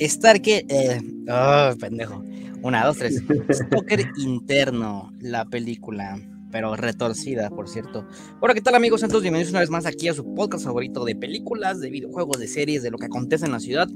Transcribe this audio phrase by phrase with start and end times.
[0.00, 2.22] Starker, eh, oh, pendejo.
[2.62, 3.22] Una, dos, tres.
[3.50, 6.18] Stalker interno, la película,
[6.50, 8.06] pero retorcida, por cierto.
[8.40, 9.02] Hola, ¿qué tal, amigos?
[9.02, 12.48] Entonces, bienvenidos una vez más aquí a su podcast favorito de películas, de videojuegos, de
[12.48, 13.88] series, de lo que acontece en la ciudad.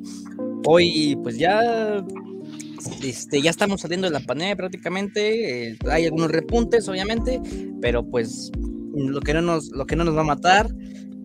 [0.65, 2.03] Hoy, pues ya
[3.03, 7.40] este, ya estamos saliendo de la pandemia prácticamente, eh, hay algunos repuntes obviamente,
[7.80, 8.51] pero pues
[8.94, 10.71] lo que no nos, lo que no nos va a matar,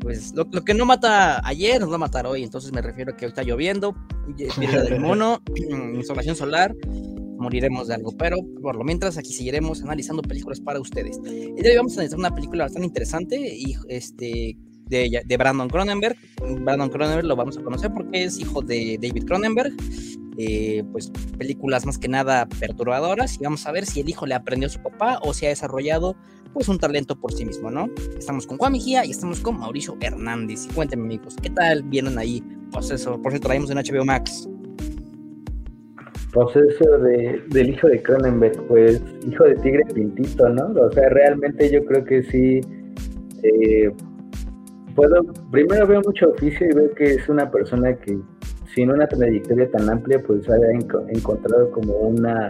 [0.06, 3.18] pues lo, que no mata ayer nos va a matar hoy, entonces me refiero a
[3.18, 3.96] que hoy está lloviendo,
[4.38, 5.42] viene del mono,
[5.96, 6.76] insolación solar,
[7.40, 11.20] moriremos de algo, pero por lo mientras aquí seguiremos analizando películas para ustedes.
[11.26, 14.56] Y hoy vamos a analizar una película bastante interesante y este
[14.88, 16.18] de, Brandon Cronenberg.
[16.62, 19.74] Brandon Cronenberg lo vamos a conocer porque es hijo de David Cronenberg.
[20.38, 24.36] Eh, pues películas más que nada perturbadoras y vamos a ver si el hijo le
[24.36, 26.18] aprendió a su papá o si ha desarrollado
[26.54, 27.90] pues un talento por sí mismo, ¿no?
[28.18, 30.68] Estamos con Juan Mejía y estamos con Mauricio Hernández.
[30.70, 32.44] Y cuéntenme amigos, ¿qué tal vieron ahí?
[32.72, 34.50] Pues eso, por cierto, traemos en HBO Max.
[36.32, 40.68] Proceso de, del hijo de Cronenberg, pues hijo de tigre pintito, ¿no?
[40.82, 42.62] O sea, realmente yo creo que sí
[43.44, 43.92] eh,
[44.96, 48.18] puedo, primero veo mucho oficio y veo que es una persona que
[48.74, 50.58] sin una trayectoria tan amplia, pues ha
[51.10, 52.50] encontrado como una,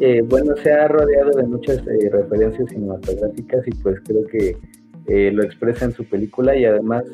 [0.00, 4.56] eh, bueno, se ha rodeado de muchas eh, referencias cinematográficas y pues creo que
[5.08, 7.04] eh, lo expresa en su película y además,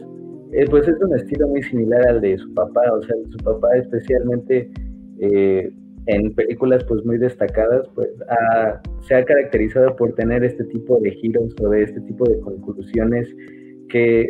[0.70, 4.70] pues es un estilo muy similar al de su papá, o sea, su papá especialmente
[6.06, 8.08] en películas pues muy destacadas, pues
[9.00, 13.34] se ha caracterizado por tener este tipo de giros o de este tipo de conclusiones
[13.89, 14.29] que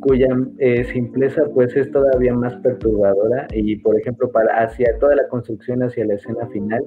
[0.00, 0.28] cuya
[0.58, 3.46] eh, simpleza pues es todavía más perturbadora.
[3.54, 6.82] Y por ejemplo para hacia toda la construcción hacia la escena final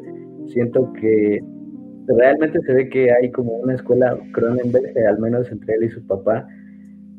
[0.47, 1.41] siento que
[2.07, 5.89] realmente se ve que hay como una escuela Cronenberg eh, al menos entre él y
[5.89, 6.47] su papá.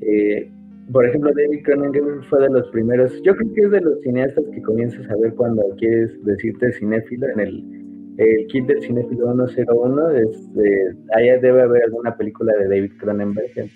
[0.00, 0.50] Eh,
[0.92, 4.44] por ejemplo David Cronenberg fue de los primeros yo creo que es de los cineastas
[4.54, 7.77] que comienzas a ver cuando quieres decirte cinéfilo en el,
[8.18, 13.70] el kit del cinéfilo 101 este, allá debe haber alguna película de David Cronenberg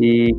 [0.00, 0.32] y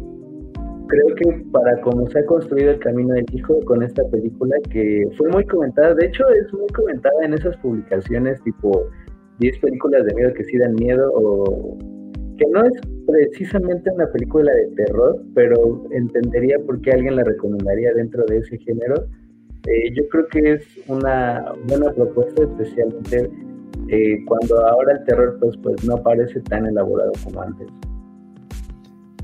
[0.88, 5.08] creo que para cómo se ha construido el camino del hijo con esta película que
[5.18, 8.90] fue muy comentada, de hecho es muy comentada en esas publicaciones tipo
[9.40, 11.78] 10 películas de miedo que sí dan miedo o
[12.38, 12.74] que no es
[13.06, 18.58] precisamente una película de terror, pero entendería por qué alguien la recomendaría dentro de ese
[18.60, 18.96] género.
[19.70, 23.30] Eh, yo creo que es una buena propuesta, especialmente
[23.90, 27.68] eh, cuando ahora el terror pues, pues no parece tan elaborado como antes.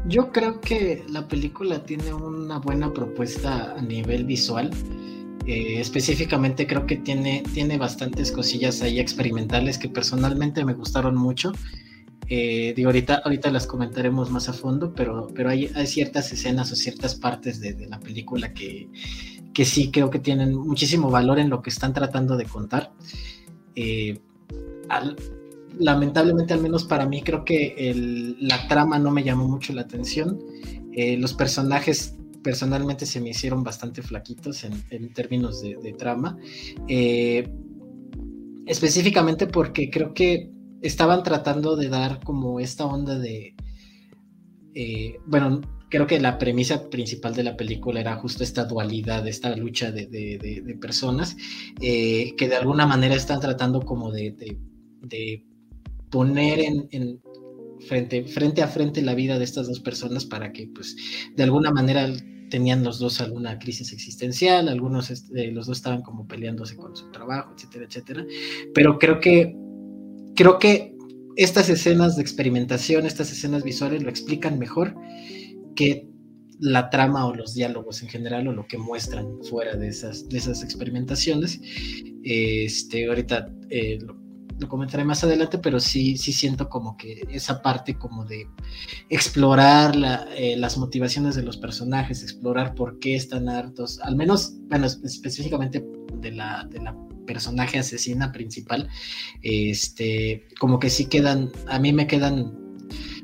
[0.07, 4.69] Yo creo que la película tiene una buena propuesta a nivel visual.
[5.47, 11.53] Eh, específicamente creo que tiene, tiene bastantes cosillas ahí experimentales que personalmente me gustaron mucho.
[12.27, 16.71] Eh, digo, ahorita, ahorita las comentaremos más a fondo, pero, pero hay, hay ciertas escenas
[16.71, 18.89] o ciertas partes de, la película que,
[19.55, 22.91] que, sí creo que tienen muchísimo valor en lo que están tratando de contar.
[23.75, 24.19] Eh,
[25.79, 30.39] lamentablemente, al menos para mí, creo que la trama no me llamó mucho la atención.
[30.91, 36.37] Eh, los personajes personalmente se me hicieron bastante flaquitos en, términos de, trama.
[36.87, 37.49] Eh,
[38.67, 40.51] específicamente porque creo que
[40.81, 43.55] estaban tratando de dar como esta onda de...
[45.25, 49.91] Bueno, creo que la premisa principal de la película era justo esta dualidad, esta lucha
[49.91, 51.35] de, personas
[51.79, 54.55] que de alguna manera están tratando como de,
[56.09, 57.21] poner en,
[57.87, 60.95] frente, frente a frente la vida de estas dos personas para que, pues,
[61.35, 62.11] de alguna manera
[62.49, 66.95] tenían los dos alguna crisis existencial, algunos de este, los dos estaban como peleándose con
[66.95, 68.25] su trabajo, etcétera, etcétera.
[68.73, 69.55] Pero creo que,
[70.35, 70.95] creo que
[71.35, 74.95] estas escenas de experimentación, estas escenas visuales lo explican mejor
[75.75, 76.09] que
[76.59, 80.37] la trama o los diálogos en general o lo que muestran fuera de esas, de
[80.37, 81.59] esas experimentaciones.
[82.23, 83.99] Este, ahorita eh,
[84.59, 88.47] lo comentaré más adelante, pero sí, sí siento como que esa parte como de
[89.09, 89.95] explorar
[90.37, 95.85] eh, las motivaciones de los personajes, explorar por qué están hartos, al menos, bueno, específicamente
[96.21, 96.95] de la, de la
[97.27, 98.87] personaje asesina principal,
[99.41, 102.57] este, como que sí quedan, a mí me quedan,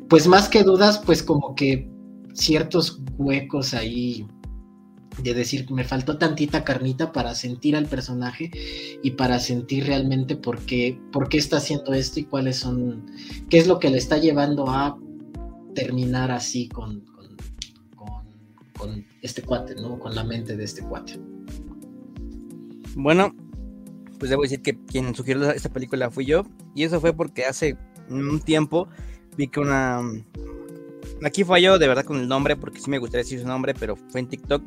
[0.10, 1.90] pues más que dudas, pues como que
[2.42, 4.26] ciertos huecos ahí
[5.22, 8.50] de decir, me faltó tantita carnita para sentir al personaje
[9.04, 13.06] y para sentir realmente por qué, por qué está haciendo esto y cuáles son,
[13.50, 14.98] qué es lo que le está llevando a
[15.76, 17.04] terminar así con,
[18.78, 20.00] con, este cuate, ¿no?
[20.00, 21.20] Con la mente de este cuate.
[22.96, 23.36] Bueno,
[24.18, 26.44] pues debo decir que quien sugirió esta película fui yo
[26.74, 27.78] y eso fue porque hace
[28.10, 28.88] un tiempo
[29.38, 30.02] vi que una...
[31.24, 33.96] Aquí falló de verdad con el nombre porque sí me gustaría decir su nombre, pero
[33.96, 34.64] fue en TikTok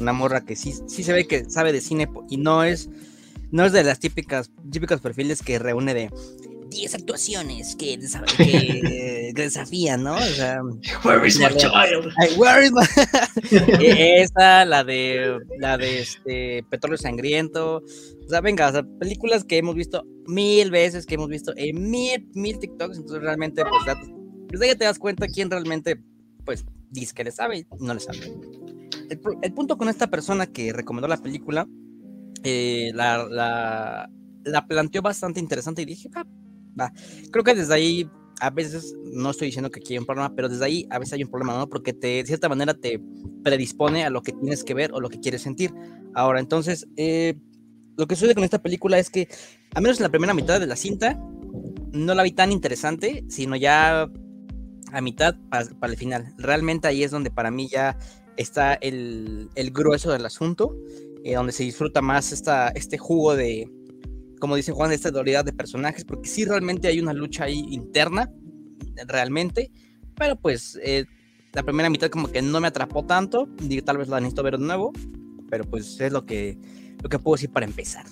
[0.00, 2.88] una morra que sí, sí se ve que sabe de cine y no es,
[3.50, 6.10] no es de las típicas, típicos perfiles que reúne de
[6.74, 7.96] 10 actuaciones que,
[9.34, 10.16] desafían, ¿no?
[10.16, 10.60] O sea,
[11.04, 12.12] where is my child?
[12.36, 12.82] Where is my...
[13.80, 17.76] E, esa, la de la de este Petróleo Sangriento.
[17.76, 21.90] O sea, venga, o sea, películas que hemos visto mil veces, que hemos visto en
[21.90, 23.96] mil, mil TikToks, entonces realmente, pues,
[24.54, 26.02] desde ya te das cuenta quién realmente,
[26.44, 28.18] pues, dice que le sabe y no le sabe.
[29.10, 31.68] El, punto con esta persona que recomendó la película,
[32.42, 34.10] eh, la, la,
[34.44, 36.24] la planteó bastante interesante y dije, ah,
[36.78, 36.92] va.
[37.30, 38.08] Creo que desde ahí,
[38.40, 41.14] a veces, no estoy diciendo que aquí hay un problema, pero desde ahí a veces
[41.14, 41.68] hay un problema, ¿no?
[41.68, 43.00] Porque te, de cierta manera te
[43.42, 45.72] predispone a lo que tienes que ver o lo que quieres sentir.
[46.14, 47.34] Ahora, entonces, eh,
[47.96, 49.28] lo que sucede con esta película es que,
[49.74, 51.20] a menos en la primera mitad de la cinta,
[51.92, 54.10] no la vi tan interesante, sino ya
[54.94, 56.34] a mitad para, el final.
[56.38, 57.98] Realmente ahí es donde para mí ya
[58.36, 60.76] está el, el grueso del asunto,
[61.24, 63.70] eh, donde se disfruta más esta, este jugo de,
[64.40, 68.30] como dice Juan, esta dualidad de personajes, porque sí realmente hay una lucha ahí interna,
[69.06, 69.70] realmente,
[70.16, 71.06] pero pues eh,
[71.52, 74.58] la primera mitad como que no me atrapó tanto, digo, tal vez la necesito ver
[74.58, 74.92] de nuevo,
[75.50, 76.58] pero pues es lo que,
[77.02, 78.04] lo que puedo decir para empezar.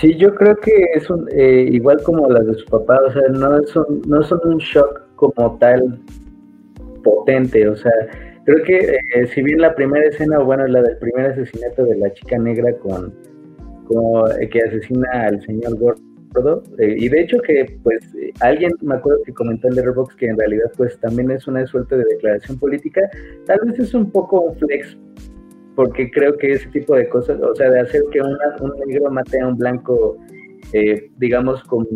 [0.00, 3.22] Sí, yo creo que es un, eh, igual como las de su papá, o sea,
[3.30, 6.00] no son, no son un shock como tal
[7.02, 7.92] potente, o sea,
[8.44, 8.78] Creo que
[9.14, 12.74] eh, si bien la primera escena, bueno, la del primer asesinato de la chica negra
[12.78, 13.14] con,
[14.40, 18.00] eh, que asesina al señor Gordo, eh, y de hecho que pues
[18.40, 21.96] alguien me acuerdo que comentó en Letterboxd que en realidad pues también es una suerte
[21.96, 23.02] de declaración política,
[23.46, 24.96] tal vez es un poco un flex
[25.80, 28.36] porque creo que ese tipo de cosas, o sea, de hacer que un
[28.86, 30.18] negro mate a un blanco,
[31.16, 31.86] digamos, con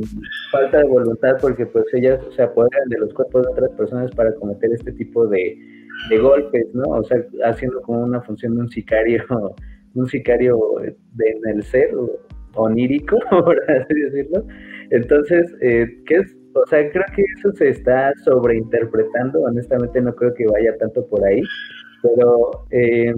[0.50, 4.34] falta de voluntad, porque pues ellas se apoderan de los cuerpos de otras personas para
[4.36, 5.58] cometer este tipo de,
[6.08, 6.84] de golpes, ¿no?
[6.92, 9.22] O sea, haciendo como una función de un sicario,
[9.94, 11.90] un sicario de, en el ser,
[12.54, 14.46] onírico, por así decirlo.
[14.92, 16.34] Entonces, eh, ¿qué es?
[16.54, 21.22] O sea, creo que eso se está sobreinterpretando, honestamente no creo que vaya tanto por
[21.26, 21.42] ahí,
[22.00, 23.12] pero, eh,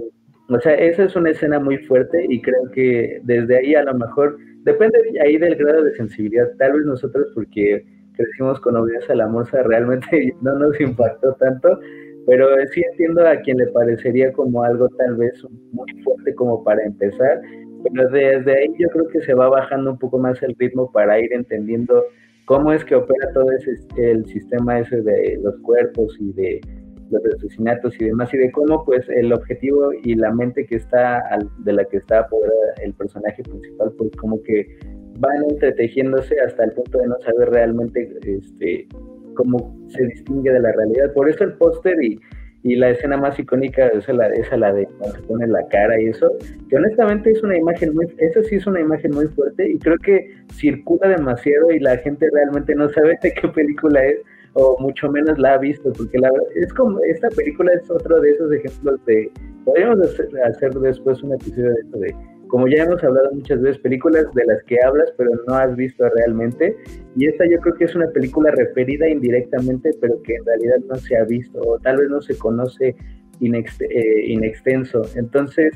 [0.49, 3.93] o sea, esa es una escena muy fuerte y creo que desde ahí a lo
[3.95, 9.17] mejor, depende ahí del grado de sensibilidad, tal vez nosotros porque crecimos con obediencia a
[9.17, 11.79] la morsa realmente no nos impactó tanto,
[12.25, 16.83] pero sí entiendo a quien le parecería como algo tal vez muy fuerte como para
[16.83, 17.41] empezar,
[17.83, 21.19] pero desde ahí yo creo que se va bajando un poco más el ritmo para
[21.19, 22.03] ir entendiendo
[22.45, 26.61] cómo es que opera todo ese, el sistema ese de los cuerpos y de
[27.09, 31.21] los asesinatos y demás, y de cómo pues el objetivo y la mente que está,
[31.59, 34.77] de la que está apoderada el personaje principal, pues como que
[35.19, 38.87] van entretejiéndose hasta el punto de no saber realmente este,
[39.35, 41.13] cómo se distingue de la realidad.
[41.13, 42.19] Por eso el póster y,
[42.63, 46.07] la escena más icónica es la, esa la de cuando se pone la cara y
[46.07, 46.29] eso,
[46.67, 49.95] que honestamente es una imagen muy, esa sí es una imagen muy fuerte y creo
[49.99, 54.19] que circula demasiado y la gente realmente no sabe de qué película es
[54.59, 58.31] o mucho menos la ha visto, porque la es como, esta película es otro de
[58.31, 59.31] esos ejemplos de,
[59.63, 62.15] podríamos hacer, después un episodio de esto de
[62.47, 66.07] como ya hemos hablado muchas veces, películas de las que hablas pero no has visto
[66.15, 66.77] realmente.
[67.17, 70.95] Y esta yo creo que es una película referida indirectamente, pero que en realidad no
[70.95, 72.95] se ha visto o tal vez no se conoce
[73.41, 75.01] eh, in, extenso.
[75.15, 75.73] Entonces,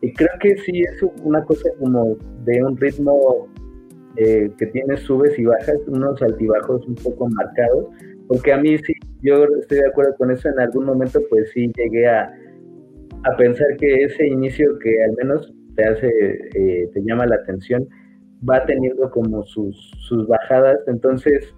[0.00, 3.48] creo que sí es una cosa como de un ritmo
[4.16, 7.86] eh, que tiene subes y bajas, unos altibajos un poco marcados,
[8.32, 11.70] porque a mí sí, yo estoy de acuerdo con eso, en algún momento pues sí
[11.76, 12.32] llegué a,
[13.24, 16.08] a pensar que ese inicio que al menos te hace,
[16.54, 17.86] eh, te llama la atención,
[18.48, 20.78] va teniendo como sus, sus bajadas.
[20.86, 21.54] Entonces,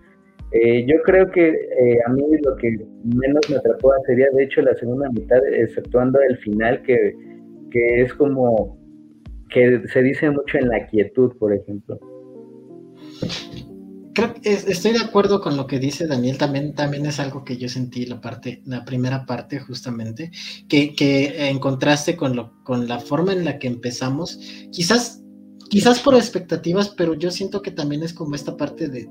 [0.51, 4.61] eh, yo creo que eh, a mí lo que menos me atrapó sería, de hecho,
[4.63, 7.15] la segunda mitad, exceptuando el final, que,
[7.71, 8.77] que es como
[9.49, 12.01] que se dice mucho en la quietud, por ejemplo
[14.15, 17.57] creo que estoy de acuerdo con lo que dice Daniel, también, también es algo que
[17.57, 20.31] yo sentí la parte, la primera parte justamente,
[20.69, 24.39] que, que en contraste con, lo, con la forma en la que empezamos,
[24.71, 25.23] quizás,
[25.69, 29.09] quizás por expectativas, pero yo siento que también es como esta parte de,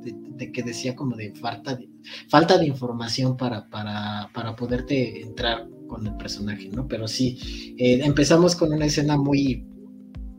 [0.52, 1.90] que decía como de falta de,
[2.30, 6.88] falta de información para, para, para poderte entrar con el personaje, ¿no?
[6.88, 9.66] Pero sí, eh, empezamos con una escena muy,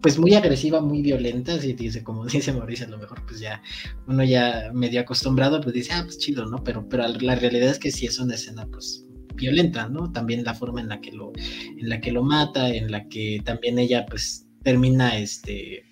[0.05, 3.63] pues muy agresiva, muy violenta, así dice, como dice Mauricio, a lo mejor pues ya
[4.07, 6.63] uno ya medio acostumbrado, pues dice, ah, pues chido, ¿no?
[6.63, 10.13] Pero, pero la realidad es que sí es una escena pues violenta, ¿no?
[10.13, 13.41] También la forma en la que lo, en la que lo mata, en la que
[13.47, 15.87] también ella pues termina este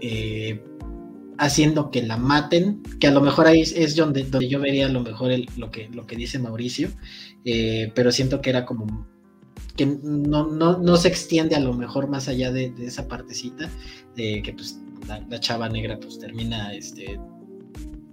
[0.00, 0.64] eh,
[1.36, 4.90] haciendo que la maten, que a lo mejor ahí es donde, donde yo vería a
[4.90, 6.88] lo mejor lo, que, lo que dice Mauricio,
[7.44, 9.06] eh, pero siento que era como
[9.76, 13.68] que no, no, no, se extiende a lo mejor más allá de, esa partecita,
[14.14, 17.18] de que pues la, chava negra pues termina este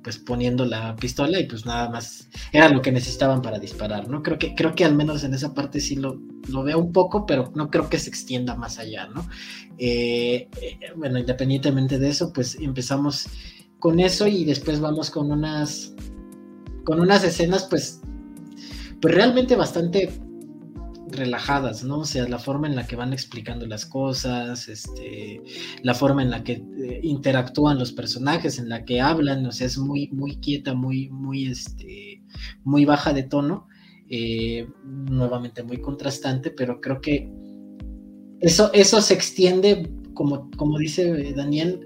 [0.04, 4.22] pues poniendo la pistola y pues nada más era lo que necesitaban para disparar, ¿no?
[4.22, 6.20] Creo que, creo que al menos en esa parte sí lo,
[6.50, 9.26] lo veo un poco, pero no creo que se extienda más allá, ¿no?
[9.78, 13.30] Eh, eh, bueno, independientemente de eso, pues empezamos
[13.80, 15.94] con eso y después vamos con unas
[16.84, 18.02] con unas escenas pues
[19.02, 20.10] pues realmente bastante
[21.14, 22.00] relajadas, ¿no?
[22.00, 25.42] O sea, la forma en la que van explicando las cosas, este,
[25.82, 29.68] la forma en la que eh, interactúan los personajes, en la que hablan, o sea,
[29.68, 32.22] es muy, muy quieta, muy, muy, este,
[32.64, 33.68] muy baja de tono,
[34.10, 37.32] eh, nuevamente muy contrastante, pero creo que
[38.40, 41.80] eso, eso se extiende, como, como dice Daniel,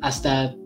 [0.00, 0.56] hasta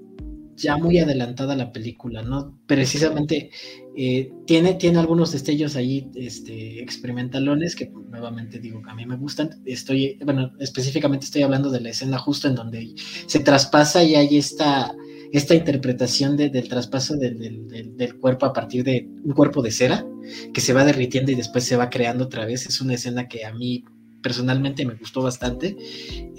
[0.56, 2.58] ya muy adelantada la película, ¿no?
[2.66, 3.50] Precisamente
[3.96, 9.16] eh, tiene, tiene algunos destellos ahí este, experimentalones que nuevamente digo que a mí me
[9.16, 9.62] gustan.
[9.66, 12.94] Estoy, bueno, específicamente estoy hablando de la escena justo en donde
[13.26, 14.94] se traspasa y hay esta,
[15.30, 20.06] esta interpretación del traspaso del, cuerpo a partir de un cuerpo de cera
[20.54, 22.66] que se va derritiendo y después se va creando otra vez.
[22.66, 23.84] Es una escena que a mí
[24.22, 25.76] personalmente me gustó bastante.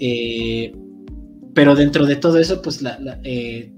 [0.00, 0.72] Eh,
[1.54, 3.72] pero dentro de todo eso, pues la, eh,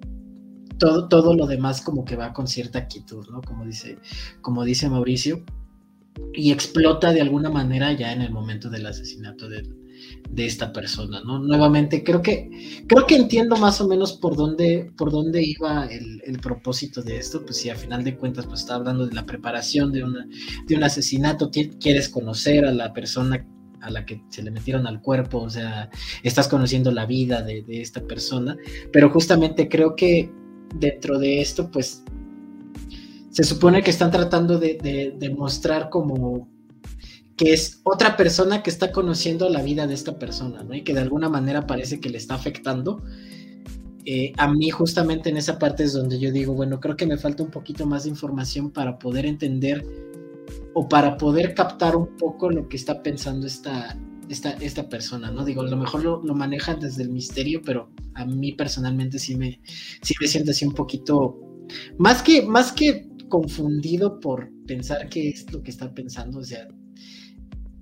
[0.80, 3.42] todo, todo lo demás como que va con cierta quietud, ¿no?
[3.42, 3.98] Como dice,
[4.40, 5.44] como dice Mauricio,
[6.32, 9.62] y explota de alguna manera ya en el momento del asesinato de,
[10.36, 11.38] esta persona, ¿no?
[11.38, 16.38] Nuevamente, creo que, creo que entiendo más o menos por dónde, por dónde iba el,
[16.40, 19.92] propósito de esto, pues si a final de cuentas pues está hablando de la preparación
[19.92, 20.26] de, una,
[20.66, 23.46] de un asesinato, quieres conocer a la persona
[23.82, 25.90] a la que se le metieron al cuerpo, o sea,
[26.22, 28.56] estás conociendo la vida de, de esta persona,
[28.92, 30.30] pero justamente creo que
[30.74, 32.02] dentro de esto, pues
[33.30, 36.48] se supone que están tratando de, demostrar como
[37.36, 40.74] que es otra persona que está conociendo la vida de esta persona, ¿no?
[40.74, 43.02] Y que de alguna manera parece que le está afectando.
[44.04, 47.16] Eh, a mí justamente en esa parte es donde yo digo, bueno, creo que me
[47.16, 49.86] falta un poquito más de información para poder entender
[50.74, 53.96] o para poder captar un poco lo que está pensando esta,
[54.30, 55.44] esta, esta persona, ¿no?
[55.44, 59.36] Digo, a lo mejor lo, lo, manejan desde el misterio, pero a mí personalmente sí
[59.36, 59.60] me,
[60.02, 61.66] sí me siento así un poquito,
[61.98, 66.68] más que, más que confundido por pensar qué es lo que está pensando, o sea,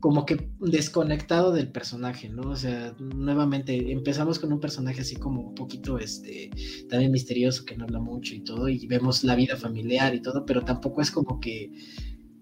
[0.01, 2.51] como que desconectado del personaje, ¿no?
[2.51, 6.51] O sea, nuevamente empezamos con un personaje así como un poquito, este,
[6.89, 10.47] también misterioso, que no habla mucho y todo, y vemos la vida familiar y todo,
[10.47, 11.73] pero tampoco es como que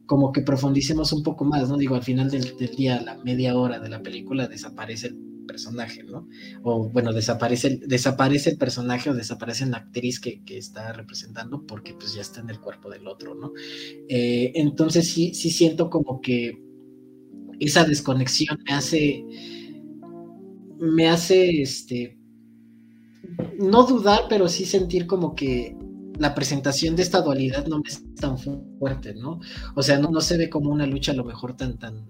[0.06, 1.76] como que profundicemos un poco más, ¿no?
[1.76, 6.02] Digo, al final del, día, a la media hora de la película, desaparece el personaje,
[6.04, 6.28] ¿no?
[6.62, 12.14] O bueno, desaparece, desaparece el personaje o desaparece la actriz que, está representando porque pues
[12.14, 13.52] ya está en el cuerpo del otro, ¿no?
[14.08, 16.62] Eh, entonces sí, sí siento como que
[17.58, 19.24] esa desconexión me hace,
[20.78, 22.18] me hace, este,
[23.58, 25.76] no dudar, pero sí sentir como que
[26.18, 28.38] la presentación de esta dualidad no es tan
[28.78, 29.40] fuerte, ¿no?
[29.74, 32.06] O sea, no, no se ve como una lucha a lo mejor tan, tan,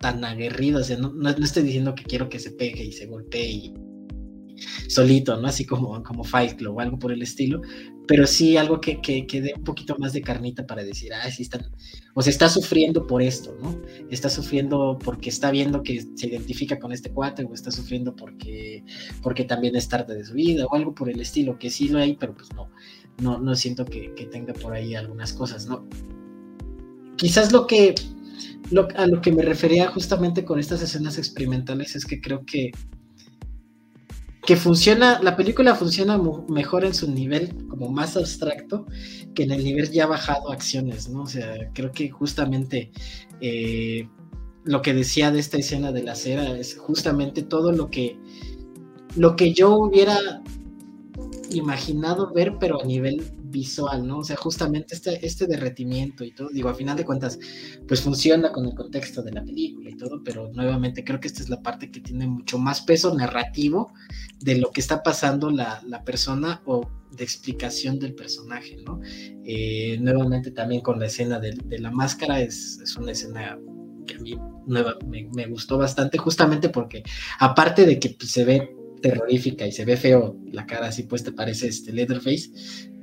[0.00, 3.06] tan aguerrida, o sea, no, no, estoy diciendo que quiero que se pegue y se
[3.06, 3.74] golpee
[4.88, 5.48] solito, ¿no?
[5.48, 7.62] Así como, como Fight Club o algo por el estilo,
[8.06, 11.30] pero sí algo que, que, que dé un poquito más de carnita para decir, ah,
[11.30, 11.70] sí están,
[12.14, 13.80] o sea, está sufriendo por esto, ¿no?
[14.10, 18.84] Está sufriendo porque está viendo que se identifica con este cuate, o está sufriendo porque,
[19.22, 21.98] porque también es tarde de su vida, o algo por el estilo, que sí lo
[21.98, 22.70] hay, pero pues no
[23.20, 25.86] no, no siento que, tenga por ahí algunas cosas, ¿no?
[27.16, 27.94] Quizás lo que
[28.96, 32.70] a lo que me refería justamente con estas escenas experimentales es que creo que
[34.46, 38.86] que funciona, la película funciona mejor en su nivel como más abstracto
[39.34, 41.22] que en el nivel ya bajado acciones, ¿no?
[41.22, 42.90] O sea, creo que justamente
[43.40, 44.08] eh,
[44.64, 48.18] lo que decía de esta escena de la cera es justamente todo lo que
[49.16, 50.42] lo que yo hubiera
[51.50, 54.18] imaginado ver, pero a nivel visual, ¿no?
[54.18, 57.38] O sea, justamente este, este derretimiento y todo, digo, a final de cuentas,
[57.86, 61.42] pues funciona con el contexto de la película y todo, pero nuevamente creo que esta
[61.42, 63.92] es la parte que tiene mucho más peso narrativo
[64.40, 69.00] de lo que está pasando la, persona o de explicación del personaje, ¿no?
[69.44, 73.58] Eh, nuevamente también con la escena de, la máscara, es, es, una escena
[74.06, 77.02] que a mí nueva, me, me, gustó bastante, justamente porque
[77.38, 81.24] aparte de que pues, se ve terrorífica y se ve feo la cara así pues
[81.24, 82.50] te parece este Leatherface.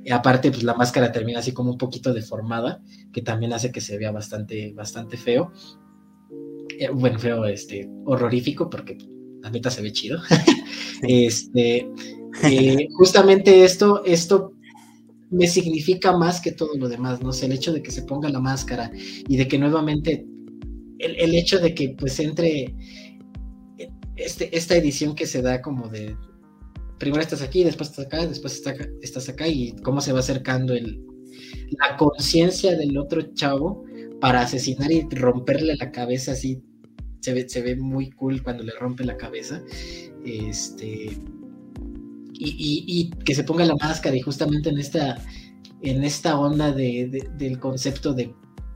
[0.04, 3.80] Y aparte, pues la máscara termina así como un poquito deformada, que también hace que
[3.80, 5.52] se vea bastante, bastante feo.
[6.78, 8.96] Eh, bueno, feo, este, horrorífico, porque
[9.42, 10.20] la neta se ve chido.
[11.02, 11.88] este,
[12.44, 14.54] eh, justamente esto, esto
[15.30, 17.32] me significa más que todo lo demás, ¿no?
[17.32, 20.26] sé, el hecho de que se ponga la máscara y de que nuevamente
[20.98, 22.74] el, hecho de que pues entre
[24.18, 26.16] este, esta edición que se da como de
[26.98, 28.62] primero estás aquí, después estás acá, después
[29.02, 31.00] estás acá y cómo se va acercando el,
[31.78, 33.84] la conciencia del otro chavo
[34.20, 36.62] para asesinar y romperle la cabeza así.
[37.20, 39.62] Se ve, se ve muy cool cuando le rompe la cabeza.
[40.24, 41.16] Este.
[42.40, 45.20] Y, que se ponga la máscara y justamente en esta,
[45.82, 48.32] en esta onda de, del concepto de,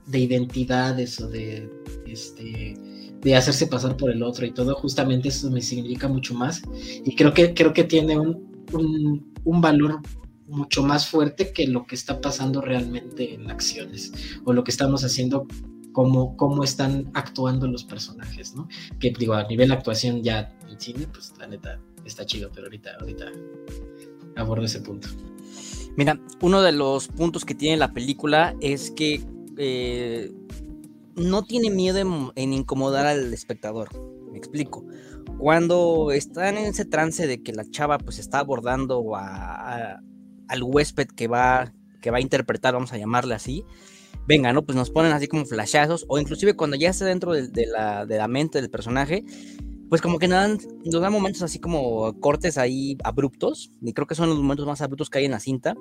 [0.09, 1.71] de, identidades o de,
[2.05, 2.75] este,
[3.23, 6.63] de hacerse pasar por el otro y todo, justamente eso me significa mucho más.
[7.05, 10.01] Y creo que, creo que tiene un, un, un valor
[10.49, 14.13] mucho más fuerte que lo que está pasando realmente en acciones
[14.45, 15.47] o lo que estamos haciendo
[15.93, 18.69] cómo, cómo están actuando los personajes, ¿no?
[18.99, 22.67] Que digo, a nivel de actuación ya en cine, pues la neta está chido, pero
[22.67, 23.27] ahorita, ahorita
[24.37, 25.09] abordo ese punto.
[25.97, 29.23] Mira, uno de los puntos que tiene la película es que
[29.59, 30.33] eh,
[31.17, 33.89] no tiene miedo en, incomodar al espectador.
[34.31, 34.85] Me explico.
[35.39, 40.01] Cuando están en ese trance de que la chava pues está abordando a,
[40.49, 43.65] al huésped que va, que va a interpretar, vamos a llamarle así,
[44.27, 44.65] venga, ¿no?
[44.65, 48.19] Pues nos ponen así como flashazos, o inclusive cuando ya está dentro de, la, de
[48.19, 49.25] la, mente del personaje,
[49.89, 54.07] pues como que nos dan, nos dan momentos así como cortes ahí abruptos, y creo
[54.07, 55.75] que son los momentos más abruptos que hay en la cinta,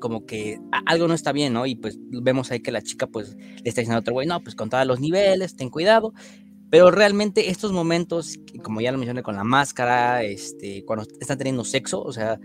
[0.00, 1.66] como que algo no está bien, ¿no?
[1.66, 4.42] Y pues vemos ahí que la chica pues le está diciendo a otro güey, no,
[4.42, 6.12] pues con todos los niveles, ten cuidado,
[6.72, 11.64] pero realmente estos momentos, como ya lo mencioné con la máscara, este, cuando están teniendo
[11.64, 12.40] sexo, o sea,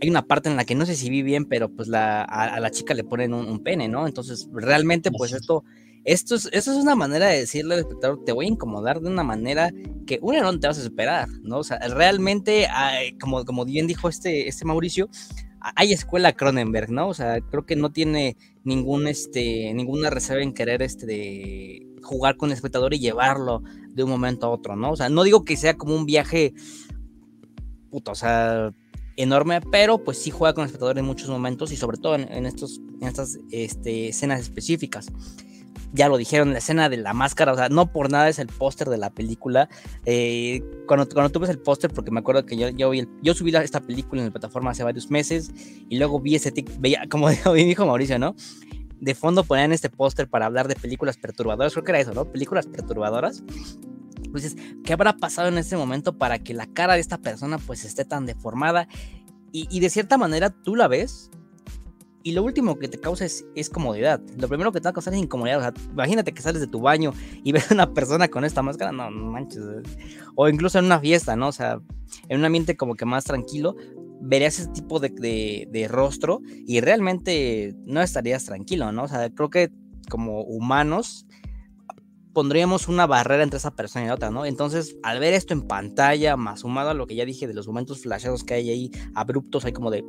[0.00, 2.58] hay una parte en la que no sé si vi bien, pero pues la, a,
[2.60, 4.06] la chica le ponen un, pene, ¿no?
[4.06, 5.64] Entonces, realmente, pues esto,
[6.04, 9.22] esto es, es una manera de decirle al espectador, te voy a incomodar de una
[9.22, 9.70] manera
[10.06, 11.58] que uno no te vas a esperar, ¿no?
[11.58, 12.68] O sea, realmente,
[13.20, 15.10] como, como bien dijo este, este Mauricio,
[15.60, 17.08] hay escuela Cronenberg, ¿no?
[17.08, 22.50] O sea, creo que no tiene ningún, este, ninguna reserva en querer este, jugar con
[22.50, 24.92] el espectador y llevarlo de un momento a otro, ¿no?
[24.92, 26.54] O sea, no digo que sea como un viaje,
[27.90, 28.72] puto, o sea,
[29.16, 32.46] enorme, pero pues sí juega con el espectador en muchos momentos y sobre todo en,
[32.46, 35.08] estos, en estas este, escenas específicas.
[35.92, 38.48] Ya lo dijeron, la escena de la máscara, o sea, no por nada es el
[38.48, 39.68] póster de la película.
[40.04, 43.54] Eh, cuando, cuando tú ves el póster, porque me acuerdo que yo, yo, yo subí
[43.56, 45.50] esta película en la plataforma hace varios meses
[45.88, 48.34] y luego vi ese tic, veía, como dijo Mauricio, ¿no?
[49.00, 52.30] De fondo ponían este póster para hablar de películas perturbadoras, creo que era eso, ¿no?
[52.30, 53.44] Películas perturbadoras.
[54.32, 57.84] Pues ¿qué habrá pasado en ese momento para que la cara de esta persona pues
[57.84, 58.88] esté tan deformada?
[59.50, 61.30] Y, de cierta manera tú la ves
[62.22, 64.20] y lo último que te causa es, comodidad.
[64.36, 65.58] Lo primero que te va a causar es incomodidad.
[65.58, 67.12] O sea, imagínate que sales de tu baño
[67.44, 69.62] y ves a una persona con esta máscara, no, manches.
[70.34, 71.48] O incluso en una fiesta, ¿no?
[71.48, 71.80] O sea,
[72.28, 73.76] en un ambiente como que más tranquilo,
[74.20, 79.04] verías ese tipo de, de rostro y realmente no estarías tranquilo, ¿no?
[79.04, 79.70] O sea, creo que
[80.08, 81.26] como humanos
[82.32, 84.44] pondríamos una barrera entre esa persona y otra, ¿no?
[84.44, 87.66] Entonces, al ver esto en pantalla, más sumado a lo que ya dije de los
[87.66, 90.04] momentos flashados que hay ahí, abruptos, hay como de...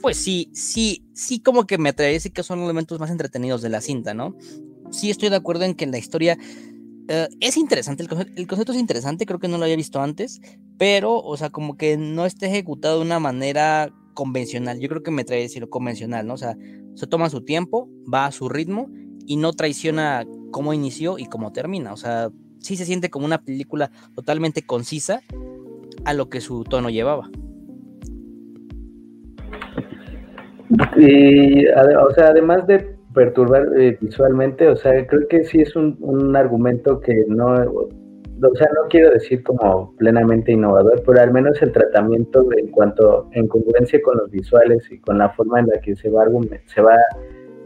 [0.00, 3.10] Pues sí, sí, sí como que me atrevería a decir que son los elementos más
[3.10, 4.36] entretenidos de la cinta, ¿no?
[4.90, 6.38] Sí estoy de acuerdo en que la historia
[7.08, 10.00] eh, es interesante, el concepto, el concepto, es interesante, creo que no lo había visto
[10.00, 10.40] antes,
[10.76, 15.10] pero, o sea, como que no está ejecutado de una manera convencional, yo creo que
[15.10, 16.34] me trae decirlo convencional, ¿no?
[16.34, 16.56] O sea,
[16.94, 18.90] se toma su tiempo, va a su ritmo
[19.26, 21.92] y no traiciona cómo inició y cómo termina.
[21.92, 22.30] O sea,
[22.60, 25.22] sí se siente como una película totalmente concisa
[26.04, 27.30] a lo que su tono llevaba.
[30.96, 35.96] Y, o sea, además de perturbar eh, visualmente, o sea, creo que sí es un,
[36.00, 41.60] un, argumento que no, o sea, no quiero decir como plenamente innovador, pero al menos
[41.62, 45.80] el tratamiento en cuanto en congruencia con los visuales y con la forma en la
[45.80, 46.24] que se va,
[46.66, 46.96] se va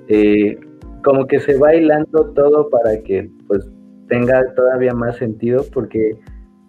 [0.08, 0.58] eh,
[1.04, 3.68] como que se va hilando todo para que pues
[4.08, 6.16] tenga todavía más sentido porque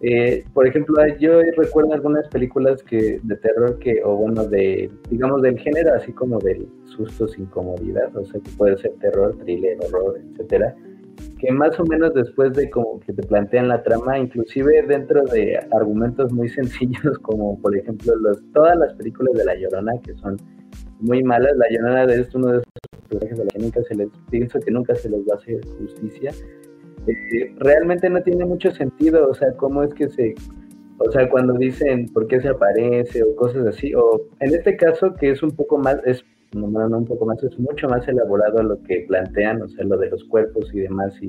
[0.06, 5.40] eh, por ejemplo yo recuerdo algunas películas que de terror que o bueno de digamos
[5.40, 9.78] del género así como del susto sin comodidad o sea que puede ser terror thriller
[9.80, 10.74] horror etcétera
[11.38, 15.58] que más o menos después de como que te plantean la trama inclusive dentro de
[15.72, 20.36] argumentos muy sencillos como por ejemplo los todas las películas de la llorona que son
[21.00, 22.72] muy malas la llorona es uno de esos
[23.08, 25.60] personajes a los que nunca se les, pienso que nunca se les va a hacer
[25.78, 26.32] justicia.
[27.06, 30.34] Eh, realmente no tiene mucho sentido, o sea, cómo es que se,
[30.98, 35.14] o sea, cuando dicen por qué se aparece o cosas así, o en este caso
[35.14, 38.82] que es un poco más, es, no, un poco más, es mucho más elaborado lo
[38.82, 41.28] que plantean, o sea, lo de los cuerpos y demás, y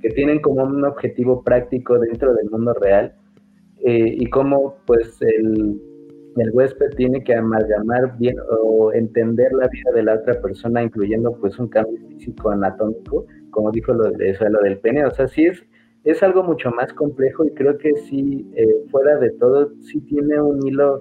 [0.00, 3.14] que tienen como un objetivo práctico dentro del mundo real,
[3.84, 5.80] eh, y cómo pues el
[6.36, 11.32] el huésped tiene que amalgamar bien o entender la vida de la otra persona, incluyendo
[11.40, 13.26] pues un cambio físico anatómico
[13.56, 15.64] como dijo lo, de, lo del pene, o sea, sí es,
[16.04, 20.38] es algo mucho más complejo y creo que sí, eh, fuera de todo, sí tiene
[20.42, 21.00] un hilo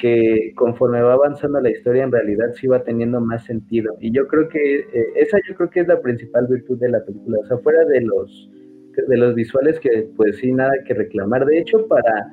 [0.00, 3.94] que conforme va avanzando la historia en realidad sí va teniendo más sentido.
[4.00, 7.04] Y yo creo que eh, esa yo creo que es la principal virtud de la
[7.04, 8.50] película, o sea, fuera de los
[9.08, 11.46] de los visuales que pues sí nada que reclamar.
[11.46, 12.32] De hecho, para,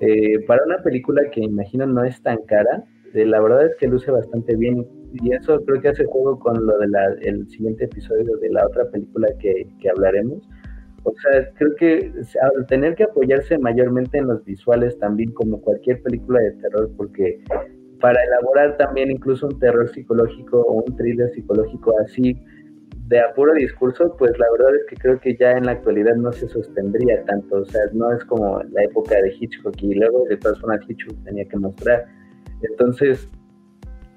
[0.00, 3.88] eh, para una película que imagino no es tan cara, eh, la verdad es que
[3.88, 8.50] luce bastante bien y eso creo que hace juego con lo del siguiente episodio de
[8.50, 10.48] la otra película que, que hablaremos.
[11.02, 16.02] O sea, creo que al tener que apoyarse mayormente en los visuales también como cualquier
[16.02, 17.42] película de terror, porque
[18.00, 22.36] para elaborar también incluso un terror psicológico o un thriller psicológico así
[23.10, 26.30] de apuro discurso, pues la verdad es que creo que ya en la actualidad no
[26.30, 30.36] se sostendría tanto, o sea, no es como la época de Hitchcock y luego de
[30.36, 32.06] todas formas Hitchcock tenía que mostrar.
[32.62, 33.28] Entonces,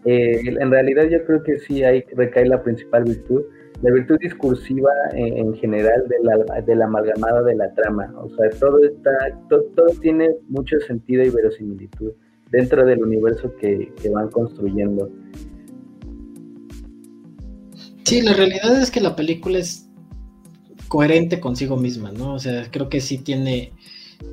[0.05, 3.41] eh, en realidad yo creo que sí ahí recae la principal virtud,
[3.81, 8.49] la virtud discursiva en, general de la, de la amalgamada de la trama, o sea,
[8.59, 9.11] todo, está,
[9.49, 12.11] todo tiene mucho sentido y verosimilitud
[12.49, 15.09] dentro del universo que, que van construyendo.
[18.03, 19.89] Sí, la realidad es que la película es
[20.87, 22.35] coherente consigo misma, ¿no?
[22.35, 23.71] O sea, creo que sí tiene,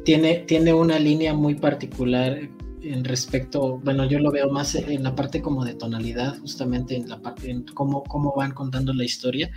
[0.05, 2.39] tiene, tiene una línea muy particular
[2.83, 7.09] en respecto, bueno, yo lo veo más en la parte como de tonalidad, justamente en
[7.09, 9.51] la parte, cómo, cómo van contando la historia,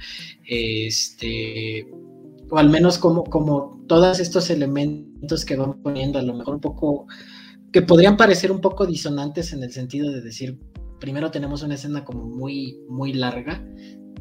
[0.46, 1.88] este,
[2.50, 6.62] o al menos como, como todos estos elementos que van poniendo, a lo mejor un
[6.62, 7.08] poco,
[7.72, 10.60] que podrían parecer un poco disonantes en el sentido de decir,
[11.00, 13.66] primero tenemos una escena como muy, muy larga,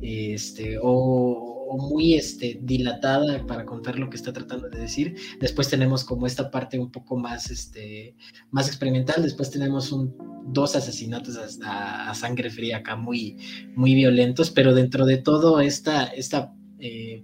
[0.01, 5.17] este, o, muy este, dilatada para contar lo que está tratando de decir.
[5.41, 8.17] Después tenemos como esta parte un poco más, este,
[8.51, 9.23] más experimental.
[9.23, 10.15] Después tenemos un,
[10.47, 13.37] dos asesinatos a, sangre fría acá muy,
[13.75, 17.23] muy violentos, pero dentro de todo esta, esta eh,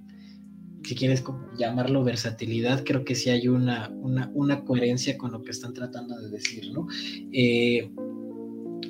[0.85, 1.23] si quieres
[1.59, 6.31] llamarlo versatilidad, creo que sí hay una, una, coherencia con lo que están tratando de
[6.31, 6.73] decir.
[7.33, 7.91] Eh,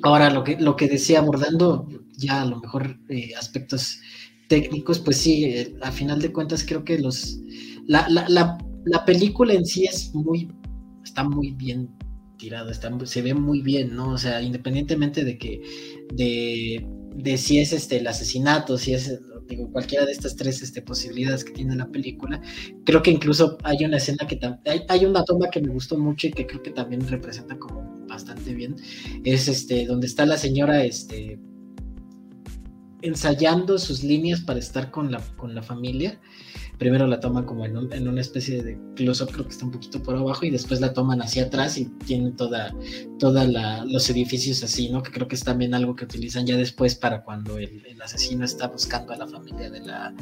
[0.03, 3.99] ahora, lo que, lo que decía, abordando ya a lo mejor eh, aspectos
[4.49, 7.39] técnicos, pues sí, eh, a final de cuentas creo que los
[7.87, 10.51] la, la, la, película en sí es muy,
[11.03, 11.89] está muy bien
[12.37, 14.11] tirada, está, se ve muy bien, ¿no?
[14.11, 15.61] O sea, independientemente de que,
[16.13, 16.85] de,
[17.15, 21.43] de si es este el asesinato, si es digo, cualquiera de estas tres este, posibilidades
[21.43, 22.39] que tiene la película,
[22.85, 26.27] creo que incluso hay una escena que hay, hay una toma que me gustó mucho
[26.27, 28.75] y que creo que también representa como bastante bien,
[29.23, 31.39] es este, donde está la señora, este,
[33.01, 36.19] ensayando sus líneas para estar con la, con la familia.
[36.77, 40.15] Primero la toman como en, una especie de close-up, creo que está un poquito por
[40.15, 42.73] abajo, y después la toman hacia atrás y tienen toda,
[43.19, 43.45] toda
[43.85, 45.03] los edificios así, ¿no?
[45.03, 48.67] Que creo que es también algo que utilizan ya después para cuando el, asesino está
[48.67, 50.13] buscando a la familia de la,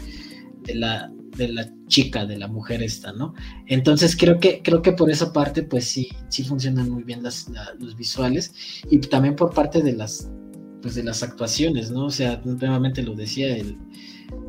[0.63, 3.35] de la, de la chica, de la mujer esta, ¿no?
[3.67, 7.51] Entonces creo que, creo que por esa parte, pues sí, sí funcionan muy bien las,
[7.79, 8.51] los visuales
[8.89, 10.27] y también por parte de las
[10.81, 12.05] pues de las actuaciones, ¿no?
[12.05, 13.77] O sea, nuevamente lo decía, el,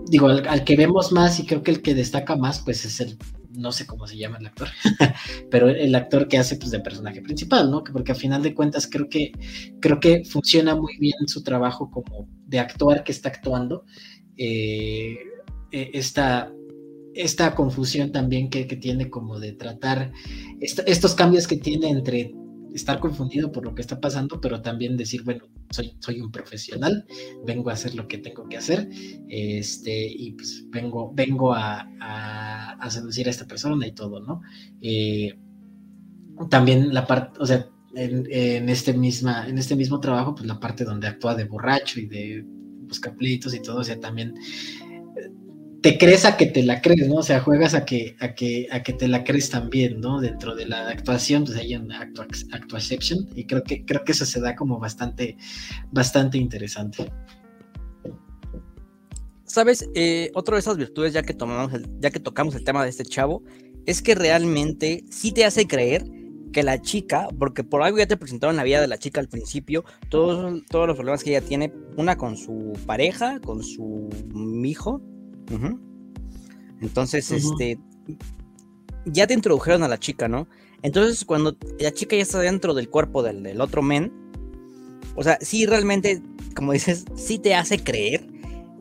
[0.08, 3.18] digo, al, que vemos más y creo que el que destaca más, pues es el,
[3.52, 4.68] no sé cómo se llama el actor,
[5.50, 7.82] pero el actor que hace pues de personaje principal, ¿no?
[7.84, 9.32] Porque a final de cuentas creo que,
[9.80, 13.84] creo que funciona muy bien su trabajo como de actuar que está actuando.
[14.36, 15.16] Eh,
[15.72, 16.52] eh, esta,
[17.14, 20.12] esta confusión también que, que, tiene como de tratar
[20.60, 22.32] estos cambios que tiene entre
[22.74, 27.07] estar confundido por lo que está pasando, pero también decir, bueno, soy, soy un profesional,
[27.44, 28.88] vengo a hacer lo que tengo que hacer,
[29.28, 34.40] este, y pues vengo, vengo a, a, seducir a esta persona y todo, ¿no?
[34.81, 35.38] Eh,
[36.50, 40.85] también la parte, o sea, en, este misma, en este mismo trabajo, pues la parte
[40.85, 42.44] donde actúa de borracho y de
[42.88, 44.35] buscar pleitos y todo, o sea, también
[45.80, 47.16] te crees a que te la crees, ¿no?
[47.16, 50.20] O sea, juegas a que, a que, a que te la crees también, ¿no?
[50.20, 54.26] Dentro de la actuación, pues hay una actu actuaception, y creo que, creo que eso
[54.26, 55.36] se da como bastante,
[55.92, 57.10] bastante interesante.
[59.44, 62.90] Sabes, eh, otra de esas virtudes, ya que tomamos ya que tocamos el tema de
[62.90, 63.42] este chavo,
[63.86, 66.04] es que realmente sí te hace creer
[66.52, 69.28] que la chica, porque por algo ya te presentaron la vida de la chica al
[69.28, 74.08] principio, todos, todos los problemas que ella tiene, una con su pareja, con su
[74.64, 75.00] hijo,
[76.80, 77.78] entonces, este,
[79.04, 80.48] ya te introdujeron a la chica, ¿no?
[80.82, 84.12] Entonces, cuando la chica ya está dentro del cuerpo del, otro men,
[85.16, 86.22] o sea, sí realmente,
[86.54, 88.26] como dices, sí te hace creer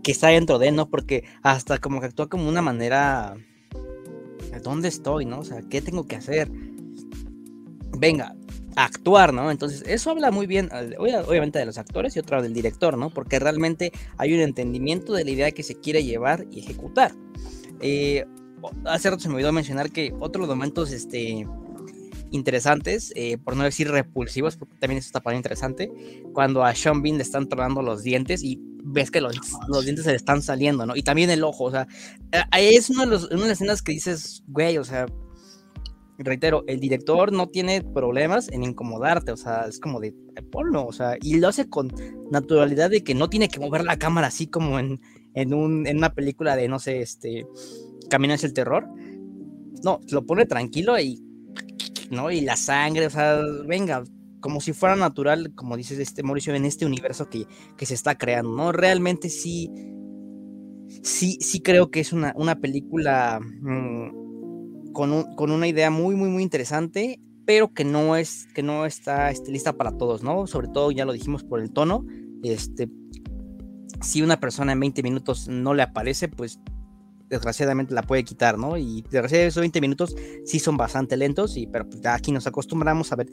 [0.04, 0.90] que está dentro de, ¿no?
[0.90, 3.36] Porque hasta como que actúa como una manera,
[4.64, 5.40] ¿dónde estoy, no?
[5.40, 6.52] O sea, ¿qué tengo que hacer?
[7.98, 8.36] Venga,
[8.78, 9.50] actuar, ¿no?
[9.50, 13.10] Entonces, eso habla muy bien, eh, obviamente, de los actores y otra del director, ¿no?
[13.10, 17.12] Porque realmente hay un entendimiento de la idea que se quiere llevar y ejecutar.
[17.82, 18.26] Eh,
[18.86, 21.48] hace rato se me olvidó mencionar que otros momentos, este
[22.30, 25.90] interesantes, eh, por no decir repulsivos, porque también eso está para interesante,
[26.34, 29.34] cuando a Sean Bean le están tronando los dientes y ves que los,
[29.84, 30.96] dientes se le están saliendo, ¿no?
[30.96, 31.88] Y también el ojo, o sea,
[32.52, 35.08] es una de, los, una de las escenas que dices, güey, o sea,
[36.18, 40.16] reitero, el director no tiene problemas en incomodarte, o sea, es como de
[40.52, 41.92] ponlo, o sea, y lo hace con
[42.32, 45.00] naturalidad de que no tiene que mover la cámara así como en,
[45.34, 47.46] en, un, en una película de, no sé, este,
[48.10, 48.88] Camino hacia el terror.
[49.84, 51.22] No, lo pone tranquilo y,
[52.10, 52.32] ¿no?
[52.32, 54.04] Y la sangre, o sea, venga,
[54.40, 58.18] como si fuera natural, como dices este Mauricio, en este universo que, que se está
[58.18, 58.72] creando, ¿no?
[58.72, 59.70] Realmente sí,
[61.04, 63.40] sí, sí creo que es una, una película...
[63.42, 64.27] Mm,
[64.98, 69.52] con, una idea muy, muy, muy interesante, pero que no, es, que no está este,
[69.52, 70.48] lista para todos, ¿no?
[70.48, 72.04] Sobre todo, ya lo dijimos por el tono,
[72.42, 72.90] este,
[74.02, 76.60] si una persona en 20 minutos no le aparece, pues
[77.30, 78.76] desgraciadamente la puede quitar, ¿no?
[78.76, 83.12] Y desgraciadamente esos 20 minutos sí son bastante lentos, y, pero pues, aquí nos acostumbramos
[83.12, 83.28] a ver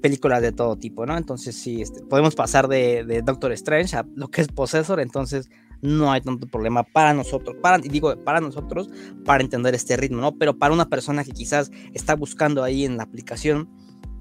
[0.00, 1.18] películas de todo tipo, ¿no?
[1.18, 5.50] Entonces sí, este, podemos pasar de, de, Doctor Strange a lo que es Possessor, entonces
[5.82, 8.90] no hay tanto problema para nosotros, para, digo, para nosotros,
[9.24, 10.36] para entender este ritmo, ¿no?
[10.36, 13.68] Pero para una persona que quizás está buscando ahí en la aplicación,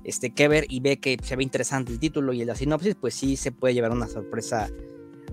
[0.03, 3.13] este, que ver y ve que se ve interesante el título y la sinopsis, pues
[3.13, 4.69] sí se puede llevar una sorpresa,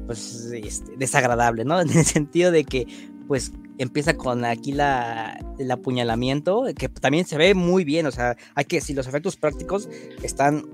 [0.06, 1.80] pues, este, desagradable, ¿no?
[1.80, 2.86] En el sentido de que,
[3.26, 8.36] pues, empieza con aquí la, el apuñalamiento, que también se ve muy bien, o sea,
[8.54, 9.88] hay que decir, los efectos prácticos
[10.22, 10.64] están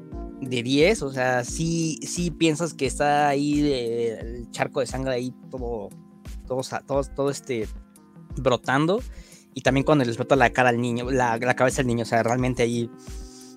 [0.43, 5.33] de 10, o sea, sí, sí piensas que está ahí el charco de sangre ahí
[5.51, 5.89] todo,
[6.47, 7.69] todo, todo, todo este
[8.37, 9.01] brotando.
[9.55, 12.07] Y también cuando le explota la cara al niño, la, la, cabeza del niño, o
[12.07, 12.91] sea, realmente ahí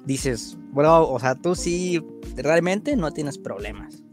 [0.06, 2.04] dices, bueno, o sea, tú sí,
[2.36, 4.04] realmente no tienes problemas.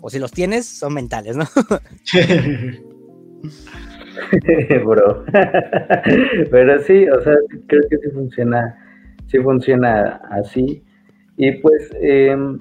[0.00, 1.46] O si los tienes, son mentales, ¿no?
[4.84, 5.24] Bro.
[6.50, 7.34] Pero sí, o sea,
[7.66, 8.76] creo que sí funciona,
[9.26, 10.82] sí funciona así.
[11.36, 12.58] Y pues, em,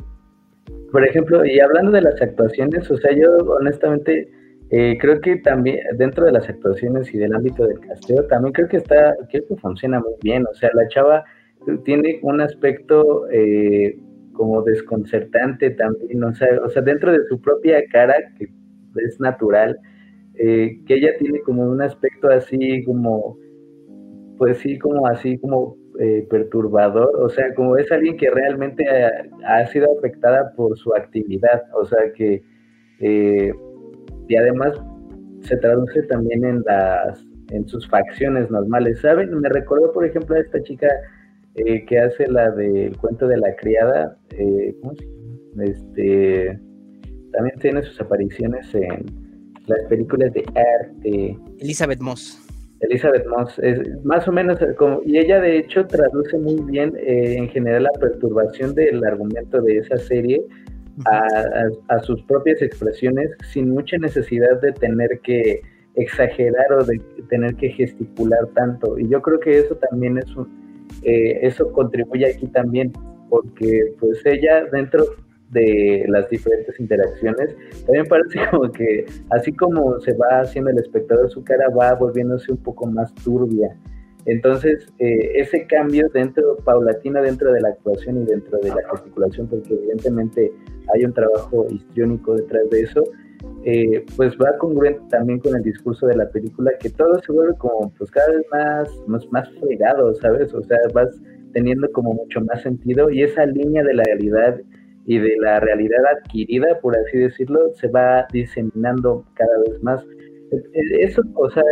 [0.92, 4.30] por ejemplo, y hablando de las actuaciones, o sea, yo honestamente
[4.72, 8.70] eh, creo que también dentro de las actuaciones y del ámbito del casteo, también creo
[8.70, 10.46] que está, creo que funciona muy bien.
[10.50, 11.24] O sea, la chava
[11.84, 14.00] tiene un aspecto eh,
[14.34, 18.48] como desconcertante también, o sea, o sea, dentro de su propia cara, que
[19.06, 19.78] es natural,
[20.36, 23.38] eh, que ella tiene como un aspecto así como,
[24.38, 28.86] pues sí, como así como eh, perturbador, o sea, como es alguien que realmente
[29.46, 32.42] ha, sido afectada por su actividad, o sea que,
[33.00, 33.54] eh,
[34.28, 34.74] y además
[35.42, 39.38] se traduce también en las en sus facciones normales, ¿saben?
[39.42, 40.88] Me recordó, por ejemplo, a esta chica
[41.56, 44.18] eh, que hace la del cuento de la criada,
[44.82, 45.64] ¿cómo se llama?
[45.66, 46.60] Este,
[47.34, 49.06] también tiene sus apariciones en
[49.68, 51.38] las películas de arte.
[51.60, 52.41] Elizabeth Moss.
[52.82, 57.36] Elizabeth Moss, es más o menos como, y ella de hecho traduce muy bien eh,
[57.38, 60.44] en general la perturbación del argumento de esa serie
[61.06, 65.62] a, sus propias expresiones sin mucha necesidad de tener que
[65.96, 68.98] exagerar o de tener que gesticular tanto.
[68.98, 70.48] Y yo creo que eso también es un,
[71.04, 72.92] eh, eso contribuye aquí también,
[73.30, 75.06] porque pues ella dentro
[75.52, 81.30] de las diferentes interacciones, también parece como que así como se va haciendo el espectador,
[81.30, 83.76] su cara va volviéndose un poco más turbia.
[84.26, 89.48] Entonces, eh, ese cambio dentro, paulatina dentro de la actuación y dentro de la gesticulación,
[89.48, 90.52] porque evidentemente
[90.94, 93.04] hay un trabajo histriónico detrás de eso,
[93.64, 97.56] eh, pues va congruente también con el discurso de la película, que todo se vuelve
[97.58, 100.54] como pues cada vez más, más, más fregado, ¿sabes?
[100.54, 101.10] O sea, vas
[101.54, 104.62] teniendo como mucho más sentido y esa línea de la realidad
[105.06, 110.06] y de la realidad adquirida, por así decirlo, se va diseminando cada vez más.
[110.52, 111.64] E, e, eso, o sea,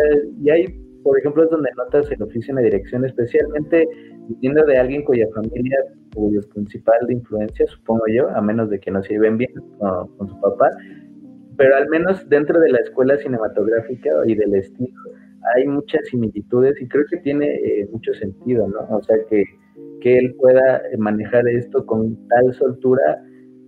[0.42, 0.66] y hay,
[1.04, 3.88] por ejemplo, es donde notas el oficio en la dirección, especialmente
[4.28, 5.78] viniendo de alguien cuya familia,
[6.16, 10.28] cuyo principal de influencia, supongo yo, a menos de que no se lleven bien con,
[10.28, 10.70] su papá,
[11.58, 14.94] pero al menos dentro de la escuela cinematográfica y del estilo
[15.56, 18.98] hay muchas similitudes y creo que tiene eh, mucho sentido, ¿no?
[18.98, 19.44] O sea que
[20.02, 23.24] que él pueda manejar esto con tal soltura,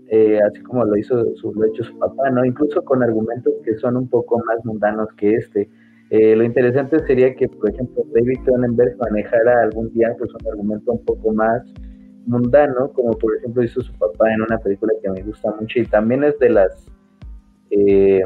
[0.07, 2.45] eh, así como lo hizo su, lo hecho su papá, ¿no?
[2.45, 5.69] Incluso con argumentos que son un poco más mundanos que este.
[6.09, 10.91] Eh, lo interesante sería que, por ejemplo, David Cronenberg manejara algún día pues, un argumento
[10.91, 11.63] un poco más
[12.25, 15.85] mundano, como por ejemplo hizo su papá en una película que me gusta mucho y
[15.85, 16.85] también es de las
[17.71, 18.21] eh,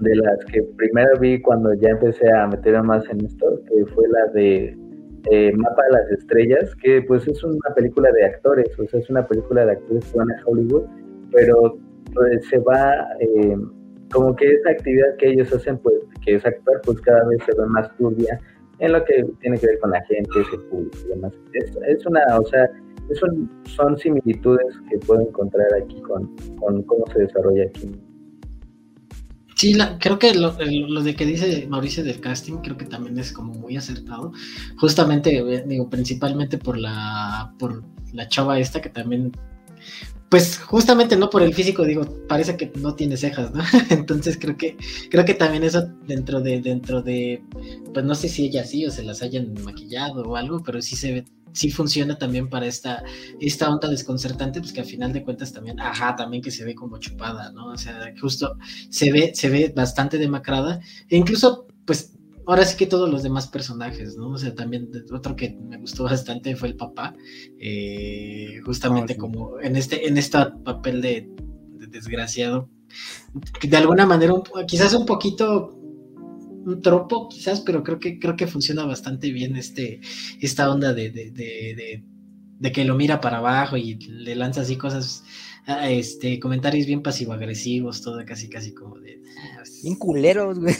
[0.00, 4.08] de las que primero vi cuando ya empecé a meterme más en esto, que fue
[4.08, 4.76] la de
[5.30, 9.08] eh, Mapa de las Estrellas, que pues es una película de actores, o sea, es
[9.10, 10.84] una película de actores que van a Hollywood,
[11.32, 11.78] pero
[12.12, 13.56] pues, se va, eh,
[14.12, 17.58] como que esa actividad que ellos hacen, pues, que es actuar, pues cada vez se
[17.58, 18.38] ve más turbia
[18.80, 21.32] en lo que tiene que ver con la gente, ese público y demás.
[21.86, 22.70] Es, una, o sea,
[23.14, 27.90] son, similitudes que puedo encontrar aquí con cómo se desarrolla aquí
[29.56, 33.54] Sí, creo que lo, de que dice Mauricio del casting, creo que también es como
[33.54, 34.32] muy acertado.
[34.78, 39.32] Justamente, eh, digo, principalmente por la, por la chava esta que también,
[40.28, 43.62] pues justamente no por el físico, digo, parece que no tiene cejas, ¿no?
[43.90, 44.76] Entonces creo que,
[45.10, 47.42] creo que también eso dentro de, dentro de,
[47.92, 50.96] pues no sé si ella sí o se las hayan maquillado o algo, pero sí
[50.96, 53.02] se ve sí funciona también para esta,
[53.40, 56.74] esta onda desconcertante, pues que al final de cuentas también, ajá, también que se ve
[56.74, 57.68] como chupada, ¿no?
[57.68, 58.58] O sea, justo
[58.90, 62.12] se ve, se ve bastante demacrada, e incluso, pues,
[62.46, 64.30] ahora sí que todos los demás personajes, ¿no?
[64.30, 67.14] O sea, también otro que me gustó bastante fue el papá,
[67.58, 71.30] eh, justamente ah, como en este, en este papel de,
[71.78, 72.68] de desgraciado,
[73.62, 74.34] de alguna manera,
[74.66, 75.83] quizás un poquito
[76.64, 80.00] un tropo, quizás, pero creo que, creo que funciona bastante bien este,
[80.40, 82.02] esta onda de, de, de,
[82.58, 85.24] de, que lo mira para abajo y le lanza así cosas,
[85.66, 89.20] ah, este, comentarios bien pasivo-agresivos, todo casi, casi como de...
[89.38, 90.74] Ah, bien culeros, güey.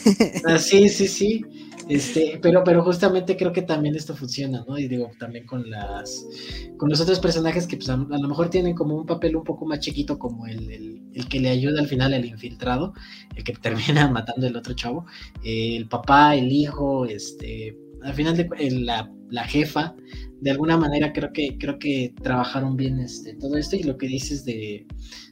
[0.46, 1.44] Ah, sí, sí, sí.
[1.88, 4.78] Este, pero, pero justamente creo que también esto funciona, ¿no?
[4.78, 6.26] Y digo, también con las,
[6.78, 9.66] con los otros personajes que pues, a, lo mejor tienen como un papel un poco
[9.66, 10.70] más chiquito, como el,
[11.12, 12.94] el, que le ayuda al final, el infiltrado,
[13.36, 15.04] el que termina matando el otro chavo,
[15.42, 19.94] el papá, el hijo, este, al final de la, la, jefa,
[20.40, 24.06] de alguna manera creo que, creo que trabajaron bien este, todo esto y lo que
[24.06, 24.86] dices de,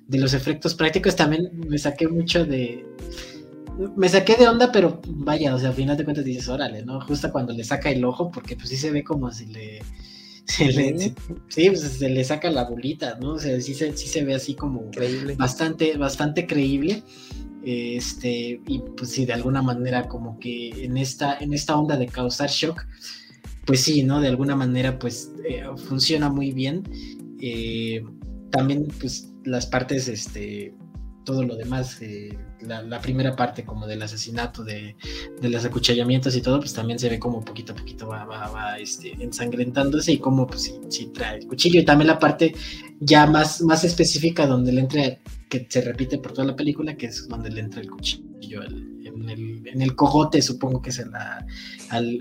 [0.07, 2.85] de los efectos prácticos también me saqué mucho de
[3.97, 7.01] me saqué de onda, pero vaya, o sea, al final de cuentas dices, órale, ¿no?
[7.01, 9.81] Justo cuando le saca el ojo, porque pues sí se ve como si le.
[10.45, 13.35] Se le sí, pues se le saca la bolita, ¿no?
[13.35, 15.37] O sea, sí se, sí se ve así como creíble.
[15.37, 17.05] bastante, bastante creíble.
[17.65, 22.07] Este, y pues sí, de alguna manera, como que en esta, en esta onda de
[22.07, 22.85] causar shock,
[23.65, 24.21] pues sí, ¿no?
[24.21, 26.83] De alguna manera, pues eh, funciona muy bien.
[27.41, 28.05] Eh,
[28.51, 30.75] también, pues, las partes, este,
[31.25, 34.97] todo lo demás, eh, la, primera parte como del asesinato, de,
[35.41, 38.79] de, los acuchillamientos y todo, pues también se ve como poquito a poquito va, va,
[38.79, 41.81] este, ensangrentándose y como pues sí, trae el cuchillo.
[41.81, 42.55] Y también la parte
[43.01, 47.07] ya más, más específica donde le entra, que se repite por toda la película, que
[47.07, 51.45] es donde le entra el cuchillo en, el, en el cogote, supongo que es la,
[51.91, 52.19] al,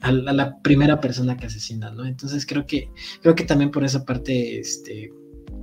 [0.00, 2.04] a la primera persona que asesina, ¿no?
[2.04, 2.90] Entonces creo que,
[3.22, 5.12] creo que también por esa parte, este,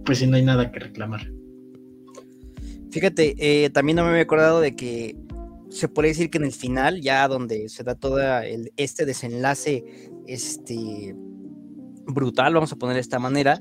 [0.03, 1.34] pues no hay nada que reclamar.
[2.95, 5.17] Fíjate, eh, también no me había acordado de que
[5.69, 8.19] se puede decir que en el final, ya donde se da todo
[8.77, 9.83] este desenlace
[10.27, 11.13] este,
[12.07, 13.59] brutal, vamos a poner de esta manera,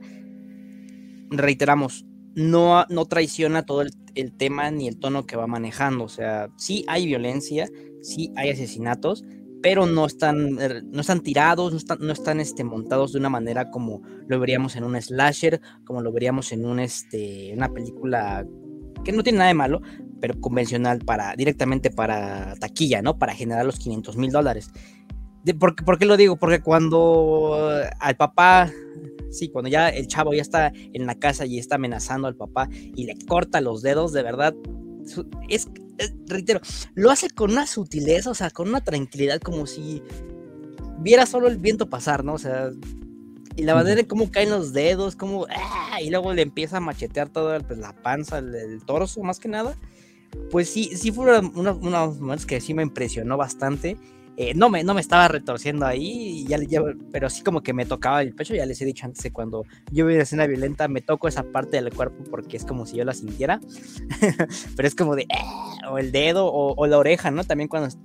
[1.30, 6.04] reiteramos, no, no traiciona todo el, tema ni el tono que va manejando.
[6.04, 7.68] O sea, sí hay violencia,
[8.02, 9.24] sí hay asesinatos,
[9.64, 14.00] pero no están, er, no están tirados, no están, este, montados de una manera como
[14.28, 18.46] lo veríamos en un slasher, como lo veríamos en este, una película
[19.04, 19.82] que no tiene nada de malo,
[20.20, 23.18] pero convencional para directamente para taquilla, ¿no?
[23.18, 24.70] Para generar los 500 mil dólares.
[25.52, 26.36] ¿por, ¿Por qué lo digo?
[26.36, 28.72] Porque cuando al papá,
[29.30, 32.68] sí, cuando ya el chavo ya está en la casa y está amenazando al papá
[32.72, 34.54] y le corta los dedos, de verdad,
[35.48, 35.68] es,
[36.26, 36.60] reitero,
[36.94, 40.02] lo hace con una sutileza, o sea, con una tranquilidad, como si
[41.00, 42.34] viera solo el viento pasar, ¿no?
[42.34, 42.70] O sea,
[43.56, 46.00] y la manera en cómo caen los dedos, como, ¡ah!
[46.02, 49.76] y luego le empieza a machetear toda pues, la panza, el, torso, más que nada.
[50.50, 53.96] Pues sí, sí fueron unos, momentos que sí me impresionó bastante.
[54.36, 57.86] Eh, no, me, no me estaba retorciendo ahí, ya, ya, pero sí como que me
[57.86, 59.62] tocaba el pecho, ya les he dicho antes que cuando
[59.92, 62.96] yo veo una escena violenta me toco esa parte del cuerpo porque es como si
[62.96, 63.60] yo la sintiera,
[64.76, 65.76] pero es como de, ¡ah!
[65.88, 67.44] o el dedo o, o, la oreja, ¿no?
[67.44, 67.96] También cuando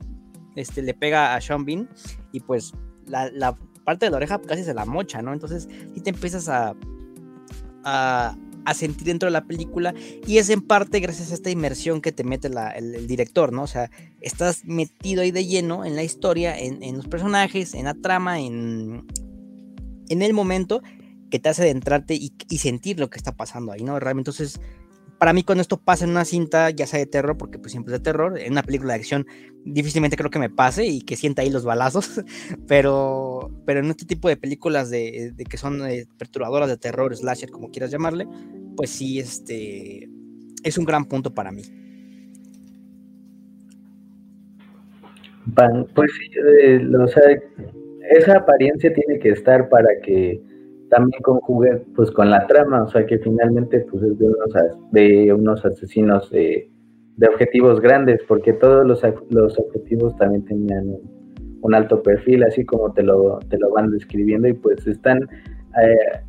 [0.56, 1.90] este, le pega a Sean Bean
[2.32, 2.74] y pues
[3.08, 3.58] la, la,
[3.89, 5.34] parte de la oreja casi se la mocha, ¿no?
[5.34, 6.75] Entonces sí te empiezas a,
[7.84, 8.36] a,
[8.75, 9.95] sentir dentro de la película
[10.28, 13.63] y es en parte gracias a esta inmersión que te mete el, director, ¿no?
[13.63, 13.90] O sea,
[14.21, 19.08] estás metido ahí de lleno en la historia, en, los personajes, en la trama, en,
[20.08, 20.83] en el momento
[21.31, 24.00] que te hace adentrarte y, y sentir lo que está pasando ahí, ¿no?
[24.00, 24.62] Realmente entonces
[25.20, 27.94] para mí cuando esto pasa en una cinta, ya sea de terror, porque pues siempre
[27.94, 29.28] es de terror, en una película de acción
[29.65, 32.24] difícilmente creo que me pase y que sienta ahí los balazos,
[32.67, 37.52] pero, pero en este tipo de películas de, que son eh, perturbadoras de terror, slasher,
[37.52, 38.28] como quieras llamarle,
[38.78, 40.10] pues sí, este,
[40.63, 41.63] es un gran punto para mí.
[45.96, 46.30] Pues sí,
[46.63, 47.24] eh, o sea,
[48.12, 50.42] esa apariencia tiene que estar para que
[50.90, 54.54] también conjugue pues con la trama, o sea que finalmente pues es de unos,
[54.92, 56.69] de unos asesinos de,
[57.27, 60.87] objetivos grandes, porque todos los, los objetivos también tenían
[61.62, 65.27] un, alto perfil, así como te lo, te lo van describiendo, y pues están
[65.83, 66.21] eh,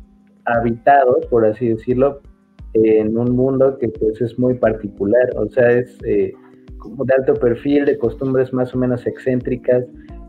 [0.45, 2.19] habitados, por así decirlo,
[2.73, 6.33] en un mundo que pues es muy particular, o sea, es eh,
[6.77, 9.85] como de alto perfil, de costumbres más o menos excéntricas,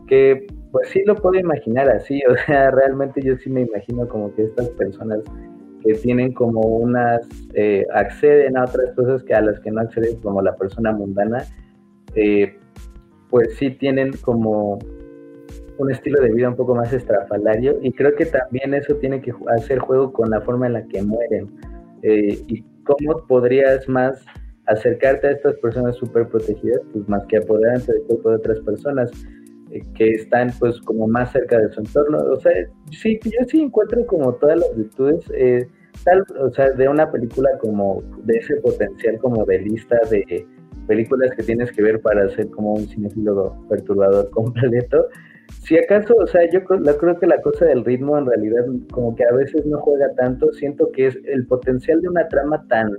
[0.07, 4.35] que pues sí lo puedo imaginar así, o sea, realmente yo sí me imagino como
[4.35, 5.19] que estas personas
[5.81, 10.19] que tienen como unas, eh, acceden a otras cosas que a las que no acceden
[10.21, 11.43] como la persona mundana,
[12.15, 12.57] eh,
[13.29, 14.79] pues sí tienen como
[15.77, 19.33] un estilo de vida un poco más estrafalario y creo que también eso tiene que
[19.57, 21.49] hacer juego con la forma en la que mueren
[22.03, 24.23] eh, y cómo podrías más
[24.67, 29.11] acercarte a estas personas súper protegidas, pues más que apoderarte del cuerpo de otras personas.
[29.73, 32.19] Eh, que están pues como más cerca de su entorno.
[32.31, 32.51] O sea,
[32.91, 35.67] sí, yo sí encuentro como todas las virtudes, eh,
[36.03, 40.45] tal, o sea, de una película como de ese potencial como de lista de
[40.87, 45.07] películas que tienes que ver para ser como un cinéfilo perturbador completo.
[45.63, 49.15] Si acaso, o sea, yo creo, creo que la cosa del ritmo en realidad como
[49.15, 52.95] que a veces no juega tanto, siento que es el potencial de una trama tan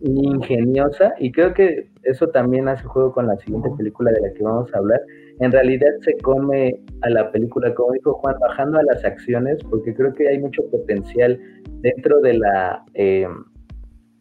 [0.00, 4.42] ingeniosa y creo que eso también hace juego con la siguiente película de la que
[4.42, 5.00] vamos a hablar.
[5.40, 9.92] En realidad se come a la película, como dijo Juan, bajando a las acciones, porque
[9.94, 11.38] creo que hay mucho potencial
[11.80, 13.26] dentro de la eh,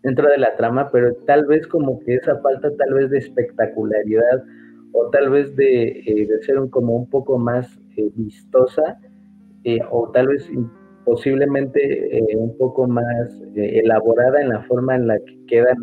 [0.01, 4.43] dentro de la trama, pero tal vez como que esa falta tal vez de espectacularidad
[4.91, 8.97] o tal vez de, eh, ser un, como un poco más eh, vistosa
[9.91, 10.49] o tal vez
[11.05, 15.77] posiblemente un poco más elaborada en la forma en la que quedan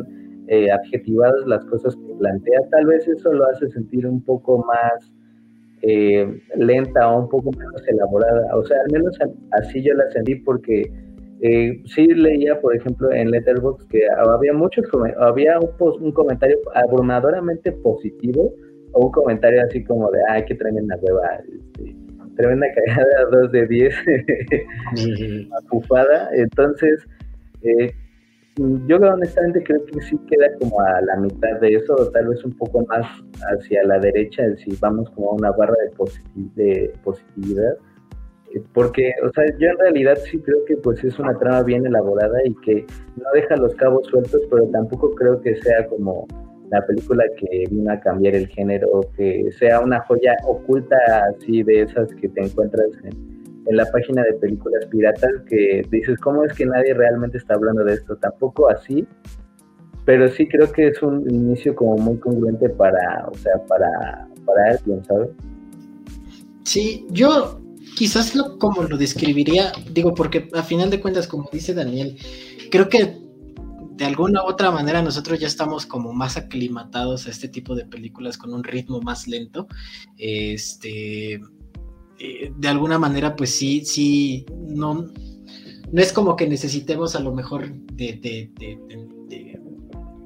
[0.71, 5.11] adjetivadas las cosas que plantea, tal vez eso lo hace sentir un poco más
[5.83, 8.55] eh, lenta o un poco menos elaborada.
[8.55, 9.17] O sea, al menos
[9.51, 10.91] así yo la sentí porque
[11.41, 14.85] eh, sí leía, por ejemplo, en Letterboxd que había muchos
[15.17, 18.53] había un, un, comentario abrumadoramente positivo
[18.93, 21.95] o un comentario así como de, ay, qué tremenda hueva, este,
[22.35, 23.95] tremenda cagada, dos de 10,
[25.63, 26.29] apufada.
[26.33, 27.03] Entonces,
[27.63, 27.91] eh,
[28.57, 32.43] yo honestamente creo que sí queda como a la mitad de eso, o tal vez
[32.43, 33.05] un poco más
[33.53, 35.75] hacia la derecha, si vamos como a una barra
[36.35, 37.77] de, de positividad.
[38.73, 42.37] Porque, o sea, yo en realidad sí creo que pues es una trama bien elaborada
[42.43, 42.85] y que
[43.15, 46.27] no deja los cabos sueltos, pero tampoco creo que sea como
[46.69, 50.97] la película que vino a cambiar el género, que sea una joya oculta
[51.29, 53.30] así de esas que te encuentras en,
[53.67, 57.83] en la página de películas piratas que dices, ¿cómo es que nadie realmente está hablando
[57.83, 58.15] de esto?
[58.17, 59.07] Tampoco así,
[60.05, 64.71] pero sí creo que es un inicio como muy congruente para, o sea, para, para
[64.71, 65.29] alguien, ¿sabes?
[66.63, 67.61] Sí, yo
[67.95, 72.17] quizás lo, como lo describiría, digo, porque a final de cuentas, como dice Daniel,
[72.71, 73.21] creo que
[74.01, 77.85] de alguna u otra manera nosotros ya estamos como más aclimatados a este tipo de
[77.85, 79.67] películas con un ritmo más lento.
[80.17, 81.39] Este
[82.23, 85.07] eh, de alguna manera, pues sí, sí, no,
[85.91, 88.51] no es como que necesitemos a lo mejor de,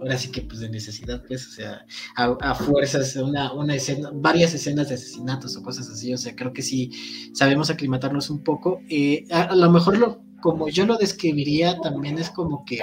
[0.02, 1.86] ahora sí que pues de necesidad, pues, o sea,
[2.18, 6.52] a, fuerzas, una, una escena, varias escenas de asesinatos o cosas así, o sea, creo
[6.52, 6.92] que sí
[7.34, 8.82] sabemos aclimatarnos un poco.
[8.90, 12.80] Eh, a, lo mejor lo, como yo lo describiría también es como que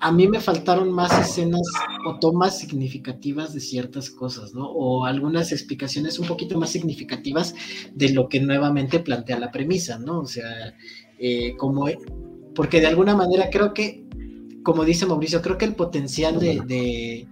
[0.00, 1.62] a mí me faltaron más escenas
[2.06, 4.68] o tomas significativas de ciertas cosas, ¿no?
[4.68, 7.54] O algunas explicaciones un poquito más significativas
[7.94, 10.20] de lo que nuevamente plantea la premisa, ¿no?
[10.20, 10.74] O sea,
[11.18, 11.86] eh, como,
[12.54, 14.04] porque de alguna manera creo que,
[14.62, 17.26] como dice Mauricio, creo que el potencial de,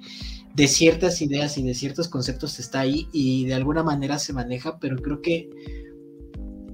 [0.55, 4.79] de ciertas ideas y de ciertos conceptos está ahí y de alguna manera se maneja,
[4.79, 5.51] pero creo que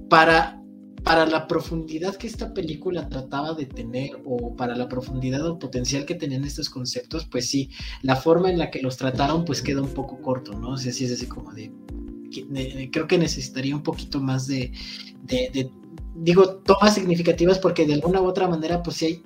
[0.07, 0.60] para
[1.03, 6.05] para la profundidad que esta película trataba de tener o para la profundidad o potencial
[6.05, 7.69] que tenían estos conceptos, pues sí,
[8.03, 10.71] la forma en la que los trataron pues queda un poco corto, ¿no?
[10.71, 11.71] O sea, sí es así como de,
[12.91, 14.71] creo que necesitaría un poquito más de,
[15.23, 15.71] de,
[16.15, 19.23] digo, tomas significativas porque de alguna u otra manera pues sí hay,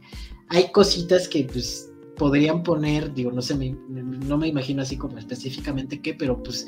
[0.49, 6.01] hay cositas que pues podrían poner, digo, no sé, no me imagino así como específicamente
[6.01, 6.65] qué, pero pues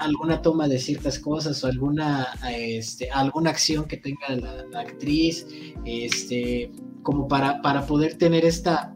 [0.00, 5.46] alguna toma de ciertas cosas o alguna, este, alguna acción que tenga la, actriz,
[5.84, 6.70] este,
[7.02, 8.94] como para, para poder tener esta,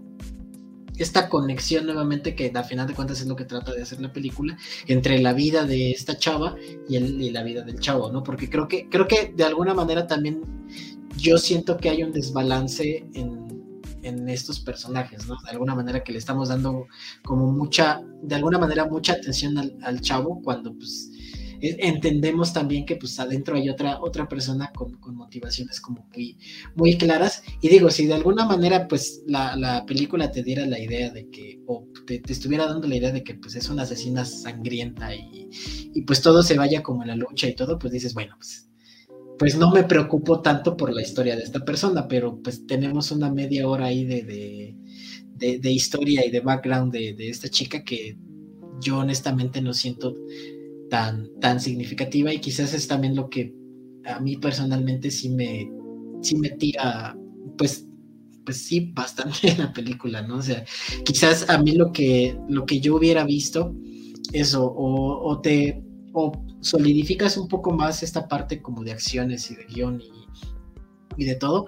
[0.99, 4.13] esta conexión nuevamente que a final de cuentas es lo que trata de hacer la
[4.13, 4.57] película
[4.87, 6.57] entre la vida de esta chava
[6.89, 8.23] y, el, y la vida del chavo, ¿no?
[8.23, 10.41] Porque creo que, creo que de alguna manera también
[11.17, 13.46] yo siento que hay un desbalance en
[14.09, 15.37] en estos personajes, ¿no?
[15.45, 16.87] De alguna manera que le estamos dando
[17.25, 21.11] como mucha, de alguna manera mucha atención al, chavo cuando pues
[21.61, 26.39] entendemos también que pues adentro hay otra, otra persona con, motivaciones como muy,
[26.75, 27.43] muy claras.
[27.61, 31.61] Y digo, si de alguna manera pues la, película te diera la idea de que,
[31.67, 35.49] o te, estuviera dando la idea de que pues es una asesina sangrienta y,
[35.95, 38.66] y, pues todo se vaya como en la lucha y todo, pues dices, bueno, pues,
[39.39, 43.31] pues no me preocupo tanto por la historia de esta persona, pero pues tenemos una
[43.31, 44.23] media hora ahí de,
[45.35, 48.17] de, de, historia y de background de, de esta chica que
[48.81, 50.15] yo honestamente no siento
[50.89, 53.55] tan, tan significativa y quizás es también lo que
[54.05, 55.69] a mí personalmente sí me,
[56.23, 57.17] sí me tira,
[57.59, 57.87] pues,
[58.45, 60.37] pues sí, bastante en la película, ¿no?
[60.37, 60.65] O sea,
[61.05, 63.75] quizás a mí lo que, lo que yo hubiera visto,
[64.33, 65.83] eso, o, o te,
[66.19, 70.03] o solidificas un poco más esta parte como de acciones y de guion
[71.19, 71.67] y, de todo,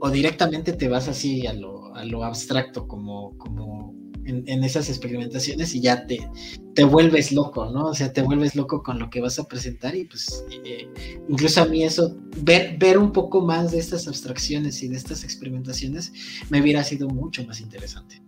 [0.00, 3.92] o directamente te vas así a lo, a lo abstracto, como, como
[4.26, 6.30] en, esas experimentaciones y ya te,
[6.74, 7.86] te vuelves loco, ¿no?
[7.86, 10.88] O sea, te vuelves loco con lo que vas a presentar y pues eh,
[11.28, 15.24] incluso a mí eso, ver, ver un poco más de estas abstracciones y de estas
[15.24, 16.12] experimentaciones
[16.48, 18.23] me hubiera sido mucho más interesante.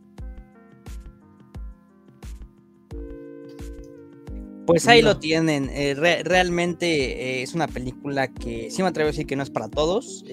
[4.67, 5.71] Pues ahí lo tienen.
[5.73, 9.51] Eh, realmente eh, es una película que sí me atrevo a decir que no es
[9.51, 10.25] para todos.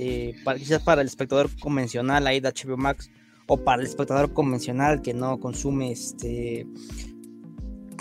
[0.57, 3.11] quizás para el espectador convencional ahí de HBO Max
[3.47, 6.65] o para el espectador convencional que no consume este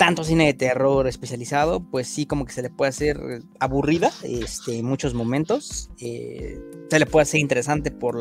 [0.03, 3.21] tanto cine de terror especializado, pues sí como que se le puede hacer
[3.61, 5.91] aburrida este, en muchos momentos.
[6.01, 6.61] Eh,
[6.91, 8.21] se le puede hacer interesante por,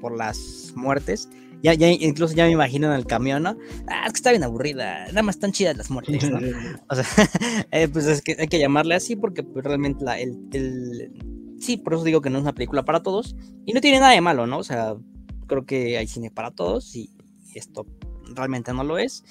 [0.00, 1.28] por las muertes.
[1.62, 3.56] Ya, ya, incluso ya me imagino en el camión, ¿no?
[3.86, 6.38] Ah, es que está bien aburrida, nada más están chidas las muertes, ¿no?
[6.88, 7.04] o sea,
[7.70, 11.12] eh, pues es que hay que llamarle así porque pues, realmente la, el, el,
[11.60, 13.36] sí, por eso digo que no es una película para todos
[13.66, 14.58] y no tiene nada de malo, ¿no?
[14.58, 14.96] O sea,
[15.46, 17.10] creo que hay cine para todos y
[17.54, 17.86] esto
[18.34, 19.24] realmente no lo es.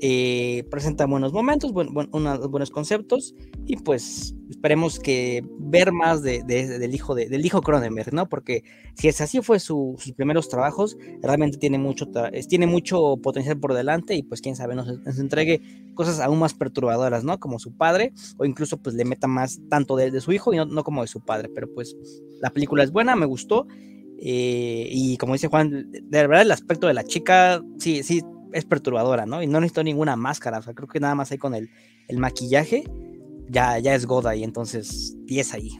[0.00, 3.34] Eh, presenta buenos momentos, unos buenos conceptos
[3.66, 4.34] y pues
[4.66, 8.28] esperemos que ver más de, del hijo de, del hijo Cronenberg, ¿no?
[8.28, 8.64] Porque
[8.94, 12.08] si es así fue sus primeros trabajos, realmente tiene mucho,
[12.48, 14.88] tiene mucho potencial por delante y pues quién sabe nos,
[15.20, 15.60] entregue
[15.94, 17.38] cosas aún más perturbadoras, ¿no?
[17.38, 20.64] Como su padre o incluso pues le meta más tanto de, su hijo y no,
[20.64, 21.96] no como de su padre, pero pues
[22.40, 23.68] la película es buena, me gustó
[24.18, 28.20] eh, y como dice Juan, de verdad el aspecto de la chica, sí, sí,
[28.52, 29.44] es perturbadora, ¿no?
[29.44, 31.70] Y no necesito ninguna máscara, o sea, creo que nada más ahí con el,
[32.08, 32.82] el maquillaje,
[33.48, 35.70] ya, ya es Goda y entonces 10 ahí.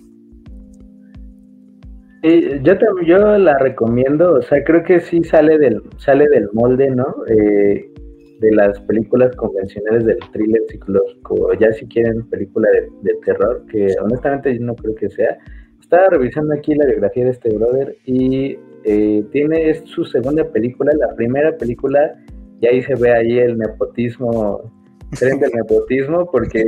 [2.62, 6.90] yo, también, yo la recomiendo, o sea, creo que sí sale del, sale del molde,
[6.90, 7.06] ¿no?
[7.28, 7.92] Eh,
[8.40, 13.94] de las películas convencionales del thriller psicológico, ya si quieren película de, de terror, que
[14.02, 15.38] honestamente yo no creo que sea,
[15.80, 20.92] estaba revisando aquí la biografía de este brother y eh, tiene es su segunda película,
[20.98, 22.14] la primera película,
[22.60, 24.72] y ahí se ve ahí el nepotismo,
[25.18, 26.64] tren del nepotismo, porque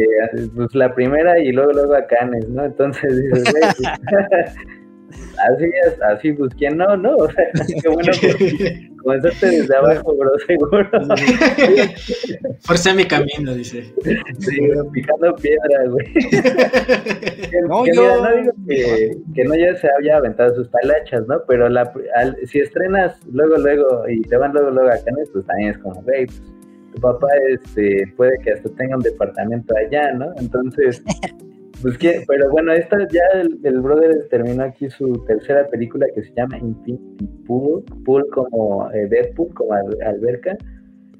[0.54, 2.64] pues la primera y luego luego a Canes, ¿no?
[2.64, 3.54] Entonces dices,
[5.10, 7.16] así es, así pues quién no, ¿no?
[7.16, 7.44] O sea,
[7.82, 8.12] qué bueno
[8.98, 10.88] comenzaste desde abajo, bro, seguro.
[12.60, 13.84] Forcé mi camino, dice.
[14.38, 14.60] Sí,
[14.92, 16.06] picando piedra, güey.
[17.68, 18.22] no, yo...
[18.22, 21.40] no digo que, que, no ya se haya aventado sus talachas, ¿no?
[21.46, 21.90] Pero la,
[22.44, 26.02] si estrenas luego, luego, y te van luego, luego a Canes, pues también es como,
[26.02, 26.42] güey, pues,
[26.98, 30.32] tu papá este, puede que hasta tenga un departamento allá, ¿no?
[30.38, 31.02] Entonces...
[31.80, 36.32] Pues que, pero bueno, esta ya el, brother terminó aquí su tercera película que se
[36.34, 40.56] llama Infinity Pool, Pool como eh, Deadpool, como alberca.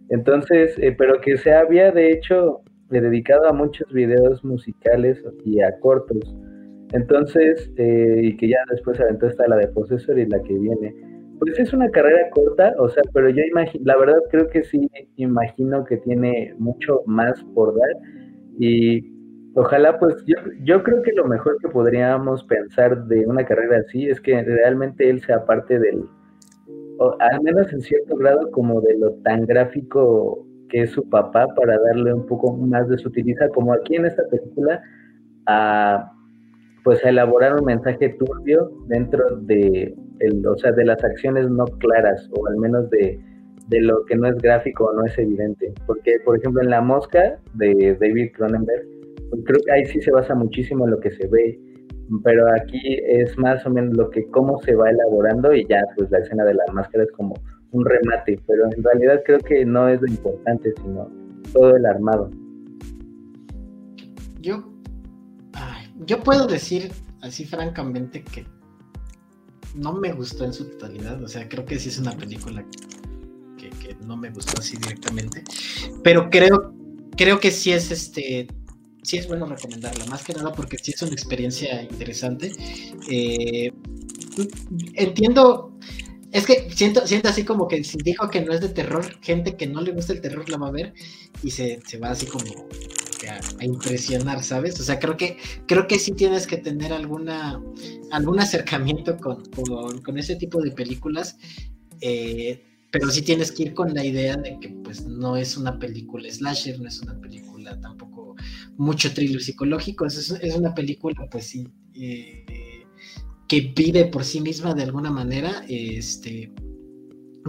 [0.08, 5.78] Entonces, eh, pero que se había de hecho dedicado a muchos videos musicales y a
[5.78, 6.36] cortos.
[6.92, 10.92] Entonces, eh, y que ya después aventó esta la de Possessor y la que viene.
[11.40, 14.90] Pues es una carrera corta, o sea, pero yo imagino, la verdad creo que sí
[15.16, 17.90] imagino que tiene mucho más por dar.
[18.58, 19.18] Y
[19.60, 24.06] Ojalá, pues yo, yo creo que lo mejor que podríamos pensar de una carrera así
[24.08, 26.04] es que realmente él sea parte del,
[26.98, 31.48] o al menos en cierto grado, como de lo tan gráfico que es su papá
[31.56, 34.80] para darle un poco más de sutilidad, como aquí en esta película,
[35.46, 36.12] a
[36.84, 39.92] pues a elaborar un mensaje turbio dentro de
[40.46, 43.20] o sea, de las acciones no claras, o al menos de,
[43.68, 45.72] de lo que no es gráfico o no es evidente.
[45.86, 48.86] Porque, por ejemplo, en La Mosca de David Cronenberg,
[49.44, 51.58] creo que ahí sí se basa muchísimo en lo que se ve,
[52.24, 56.10] pero aquí es más o menos lo que cómo se va elaborando y ya pues
[56.10, 57.34] la escena de la máscara es como
[57.72, 61.10] un remate, pero en realidad creo que no es lo importante, sino
[61.52, 62.30] todo el armado.
[64.40, 64.64] Yo,
[66.06, 66.90] yo puedo decir
[67.20, 68.46] así francamente que
[69.78, 72.64] no me gustó en su totalidad, o sea, creo que sí es una película
[73.56, 75.42] que, no me gustó así directamente,
[76.02, 76.74] pero creo,
[77.16, 78.46] creo que sí es este
[79.02, 82.52] sí es bueno recomendarla, más que nada porque sí es una experiencia interesante.
[83.10, 83.72] Eh,
[84.94, 85.72] entiendo,
[86.30, 89.56] es que siento, siento así como que si dijo que no es de terror, gente
[89.56, 90.92] que no le gusta el terror la va a ver
[91.42, 92.44] y se, va así como
[93.28, 94.78] a, impresionar, ¿sabes?
[94.80, 97.60] O sea, creo que, creo que sí tienes que tener alguna,
[98.10, 99.42] algún acercamiento con,
[100.02, 101.36] con, ese tipo de películas.
[102.00, 105.78] Eh, pero sí tienes que ir con la idea de que pues no es una
[105.78, 108.34] película slasher, no es una película tampoco
[108.76, 112.44] mucho thriller psicológico, es, es una película pues sí eh,
[113.46, 116.52] que vive por sí misma de alguna manera, este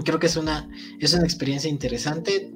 [0.03, 2.51] creo que es una es una experiencia interesante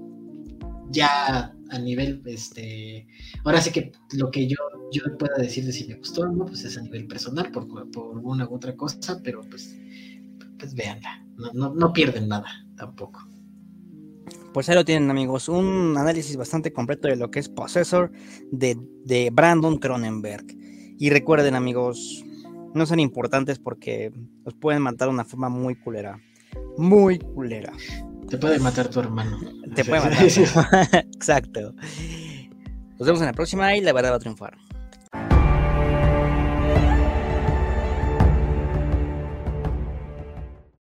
[0.92, 3.08] ya a nivel este
[3.44, 4.58] ahora sí que lo que yo
[4.92, 8.18] yo pueda decir de si me gustó no pues es a nivel personal por, por
[8.18, 9.76] una u otra cosa pero pues
[10.58, 13.22] pues véanla no, no pierden nada tampoco.
[14.54, 18.12] Pues ahí lo tienen amigos, un análisis bastante completo de lo que es Possessor
[18.52, 20.46] de, de Brandon Cronenberg.
[21.00, 22.24] Y recuerden amigos,
[22.76, 24.14] no son importantes porque
[24.46, 26.20] los pueden matar de una forma muy culera.
[26.78, 27.74] Muy culera.
[28.34, 29.38] Te puede matar tu hermano.
[29.76, 31.06] Te puede matar.
[31.14, 31.76] Exacto.
[32.98, 34.58] Nos vemos en la próxima y la verdad va a triunfar.